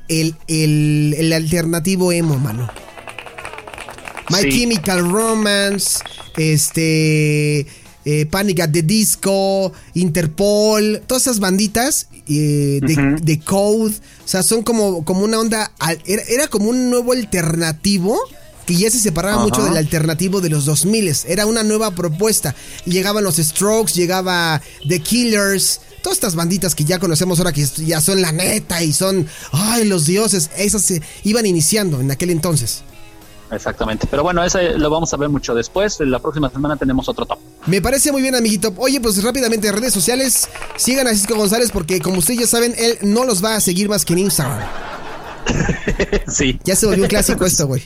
El, 0.08 0.36
el, 0.48 1.16
el 1.18 1.34
alternativo 1.34 2.12
emo, 2.12 2.38
mano. 2.38 2.70
My 4.30 4.42
Sí. 4.42 4.60
Chemical 4.60 5.10
Romance, 5.10 6.00
este, 6.36 7.66
eh, 8.06 8.26
Panic 8.30 8.60
at 8.60 8.72
the 8.72 8.84
Disco, 8.84 9.72
Interpol, 9.94 11.02
todas 11.08 11.24
esas 11.24 11.40
banditas 11.40 12.08
eh, 12.28 12.80
de, 12.82 13.18
de 13.22 13.40
Code, 13.40 13.96
o 13.96 14.28
sea, 14.28 14.44
son 14.44 14.64
como, 14.64 15.06
como 15.06 15.24
una 15.24 15.40
onda, 15.40 15.72
era, 16.06 16.24
era 16.24 16.48
como 16.48 16.70
un 16.70 16.90
nuevo 16.90 17.14
alternativo 17.14 18.20
que 18.68 18.76
ya 18.76 18.92
se 18.92 19.00
separaba 19.00 19.38
Ajá. 19.38 19.44
mucho 19.46 19.64
del 19.64 19.78
alternativo 19.78 20.42
de 20.42 20.50
los 20.50 20.66
2000 20.66 21.08
era 21.28 21.46
una 21.46 21.64
nueva 21.64 21.92
propuesta. 21.92 22.54
Y 22.86 22.92
llegaban 22.92 23.24
los 23.24 23.38
Strokes, 23.38 23.94
llegaba 23.94 24.62
The 24.88 25.00
Killers, 25.00 25.80
todas 26.04 26.18
estas 26.18 26.36
banditas 26.36 26.76
que 26.76 26.84
ya 26.84 27.00
conocemos 27.00 27.40
ahora 27.40 27.54
que 27.54 27.66
ya 27.66 28.02
son 28.02 28.22
la 28.22 28.32
neta 28.32 28.84
y 28.84 28.94
son, 28.94 29.26
ay, 29.54 29.86
los 29.86 30.06
dioses, 30.06 30.50
esas 30.58 30.82
se 30.82 31.02
iban 31.24 31.46
iniciando 31.46 32.00
en 32.02 32.12
aquel 32.12 32.30
entonces. 32.30 32.84
Exactamente. 33.50 34.06
Pero 34.12 34.24
bueno, 34.24 34.44
ese 34.44 34.74
lo 34.78 34.90
vamos 34.90 35.14
a 35.14 35.18
ver 35.18 35.30
mucho 35.30 35.56
después. 35.56 35.98
La 36.02 36.20
próxima 36.20 36.50
semana 36.50 36.76
tenemos 36.76 37.08
otro 37.08 37.26
top. 37.26 37.40
Me 37.66 37.82
parece 37.82 38.12
muy 38.12 38.22
bien, 38.22 38.36
amiguito. 38.36 38.74
Oye, 38.78 39.00
pues 39.00 39.24
rápidamente, 39.24 39.72
redes 39.72 39.94
sociales, 39.94 40.50
sigan 40.76 41.08
a 41.08 41.12
Cisco 41.12 41.36
González 41.36 41.72
porque 41.72 42.02
como 42.02 42.18
ustedes 42.18 42.42
ya 42.42 42.48
saben, 42.48 42.76
él 42.78 42.98
no 43.02 43.24
los 43.24 43.42
va 43.44 43.56
a 43.56 43.62
seguir 43.62 43.88
más 43.88 44.04
que 44.04 44.14
en 44.14 44.20
Instagram. 44.20 44.68
sí, 46.28 46.60
Ya 46.66 46.76
se 46.76 46.86
volvió 46.86 47.04
un 47.04 47.10
clásico 47.10 47.46
esto, 47.46 47.68
güey. 47.68 47.84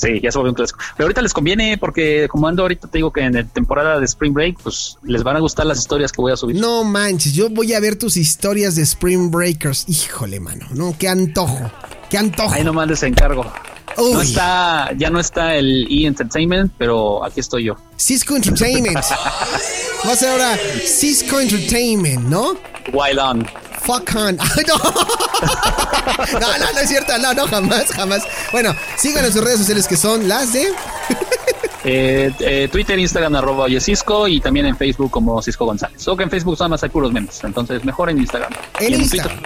Sí, 0.00 0.20
ya 0.22 0.32
se 0.32 0.38
volvió 0.38 0.52
un 0.52 0.56
clásico. 0.56 0.78
Pero 0.96 1.06
ahorita 1.06 1.22
les 1.22 1.32
conviene 1.32 1.78
porque 1.78 2.26
como 2.28 2.48
ando 2.48 2.62
ahorita 2.62 2.88
te 2.88 2.98
digo 2.98 3.12
que 3.12 3.20
en 3.20 3.34
la 3.34 3.44
temporada 3.44 3.98
de 3.98 4.04
Spring 4.06 4.32
Break, 4.32 4.58
pues 4.62 4.96
les 5.02 5.22
van 5.22 5.36
a 5.36 5.40
gustar 5.40 5.66
las 5.66 5.78
historias 5.78 6.12
que 6.12 6.20
voy 6.20 6.32
a 6.32 6.36
subir. 6.36 6.56
No 6.56 6.84
manches, 6.84 7.34
yo 7.34 7.50
voy 7.50 7.74
a 7.74 7.80
ver 7.80 7.96
tus 7.96 8.16
historias 8.16 8.76
de 8.76 8.82
Spring 8.82 9.30
Breakers. 9.30 9.84
Híjole, 9.88 10.40
mano, 10.40 10.66
no, 10.74 10.96
qué 10.98 11.08
antojo. 11.08 11.70
Qué 12.08 12.18
antojo. 12.18 12.52
Ahí 12.52 12.64
nomás 12.64 12.88
les 12.88 13.02
encargo. 13.02 13.44
Uy. 13.96 14.12
No 14.12 14.22
está, 14.22 14.90
ya 14.96 15.10
no 15.10 15.20
está 15.20 15.56
el 15.56 15.86
E 15.90 16.06
Entertainment, 16.06 16.72
pero 16.78 17.24
aquí 17.24 17.40
estoy 17.40 17.64
yo. 17.64 17.76
Cisco 17.96 18.36
Entertainment. 18.36 18.96
Va 20.06 20.12
a 20.12 20.16
ser 20.16 20.30
ahora 20.30 20.58
Cisco 20.86 21.40
Entertainment, 21.40 22.22
¿no? 22.22 22.56
Wild 22.92 23.18
on. 23.18 23.46
Fuck 23.90 24.14
no. 24.14 24.30
no, 24.30 24.38
no, 26.58 26.72
no 26.72 26.78
es 26.80 26.88
cierto. 26.88 27.18
No, 27.18 27.34
no, 27.34 27.48
jamás, 27.48 27.86
jamás. 27.90 28.22
Bueno, 28.52 28.72
sigan 28.96 29.24
en 29.24 29.32
sus 29.32 29.42
redes 29.42 29.58
sociales 29.58 29.88
que 29.88 29.96
son 29.96 30.28
las 30.28 30.52
de. 30.52 30.68
Eh, 31.82 32.30
eh, 32.40 32.68
Twitter, 32.70 32.98
Instagram, 32.98 33.36
arroba 33.36 33.64
oye 33.64 33.80
Cisco 33.80 34.28
y 34.28 34.38
también 34.38 34.66
en 34.66 34.76
Facebook 34.76 35.10
como 35.10 35.40
Cisco 35.40 35.64
González. 35.64 36.02
Solo 36.02 36.18
que 36.18 36.24
en 36.24 36.30
Facebook 36.30 36.52
nada 36.58 36.68
más 36.68 36.82
hay 36.82 36.90
puros 36.90 37.10
memes, 37.10 37.42
entonces 37.42 37.82
mejor 37.86 38.10
en 38.10 38.18
Instagram. 38.18 38.52
En 38.78 38.92
Y 38.92 38.96
Instagram. 38.96 39.38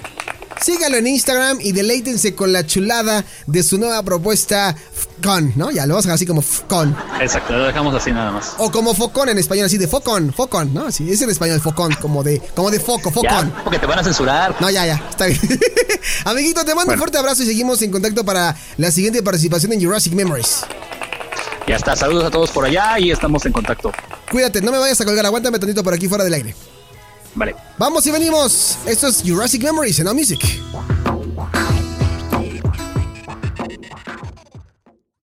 Síganlo 0.60 0.98
en 0.98 1.06
Instagram 1.06 1.58
y 1.60 1.72
deleítense 1.72 2.34
con 2.34 2.52
la 2.52 2.66
chulada 2.66 3.24
de 3.46 3.62
su 3.62 3.78
nueva 3.78 4.02
propuesta 4.02 4.74
Fcon, 4.74 5.52
¿no? 5.56 5.70
Ya 5.70 5.86
lo 5.86 5.94
vamos 5.94 6.06
a 6.06 6.08
dejar 6.08 6.14
así 6.14 6.26
como 6.26 6.42
Fcon. 6.42 6.96
Exacto, 7.20 7.52
lo 7.52 7.64
dejamos 7.64 7.94
así 7.94 8.12
nada 8.12 8.30
más. 8.30 8.54
O 8.58 8.70
como 8.70 8.94
Focón 8.94 9.28
en 9.28 9.38
español, 9.38 9.66
así 9.66 9.78
de 9.78 9.88
Focón, 9.88 10.32
Focón, 10.32 10.72
¿no? 10.72 10.90
Sí, 10.90 11.10
es 11.10 11.20
en 11.22 11.30
español 11.30 11.60
Focón, 11.60 11.94
como 12.00 12.22
de, 12.22 12.40
como 12.54 12.70
de 12.70 12.80
foco, 12.80 13.10
Focón. 13.10 13.52
Ya, 13.52 13.64
porque 13.64 13.78
te 13.78 13.86
van 13.86 13.98
a 13.98 14.04
censurar. 14.04 14.54
No, 14.60 14.70
ya, 14.70 14.86
ya, 14.86 15.02
está 15.10 15.26
bien. 15.26 15.40
Amiguito, 16.24 16.64
te 16.64 16.74
mando 16.74 16.92
un 16.92 16.98
fuerte 16.98 17.18
abrazo 17.18 17.42
y 17.42 17.46
seguimos 17.46 17.82
en 17.82 17.90
contacto 17.90 18.24
para 18.24 18.56
la 18.76 18.90
siguiente 18.90 19.22
participación 19.22 19.72
en 19.72 19.84
Jurassic 19.84 20.12
Memories. 20.12 20.64
Ya 21.66 21.76
está, 21.76 21.96
saludos 21.96 22.24
a 22.24 22.30
todos 22.30 22.50
por 22.50 22.64
allá 22.66 22.98
y 22.98 23.10
estamos 23.10 23.44
en 23.46 23.52
contacto. 23.52 23.90
Cuídate, 24.30 24.60
no 24.60 24.70
me 24.70 24.78
vayas 24.78 25.00
a 25.00 25.04
colgar, 25.04 25.24
aguántame 25.24 25.58
tantito 25.58 25.82
por 25.82 25.94
aquí 25.94 26.08
fuera 26.08 26.24
del 26.24 26.34
aire. 26.34 26.54
Vale. 27.34 27.54
Vamos 27.78 28.06
y 28.06 28.10
venimos. 28.10 28.78
Esto 28.86 29.08
es 29.08 29.22
Jurassic 29.26 29.62
Memories 29.62 29.98
en 29.98 30.04
Now 30.06 30.14
Music. 30.14 30.40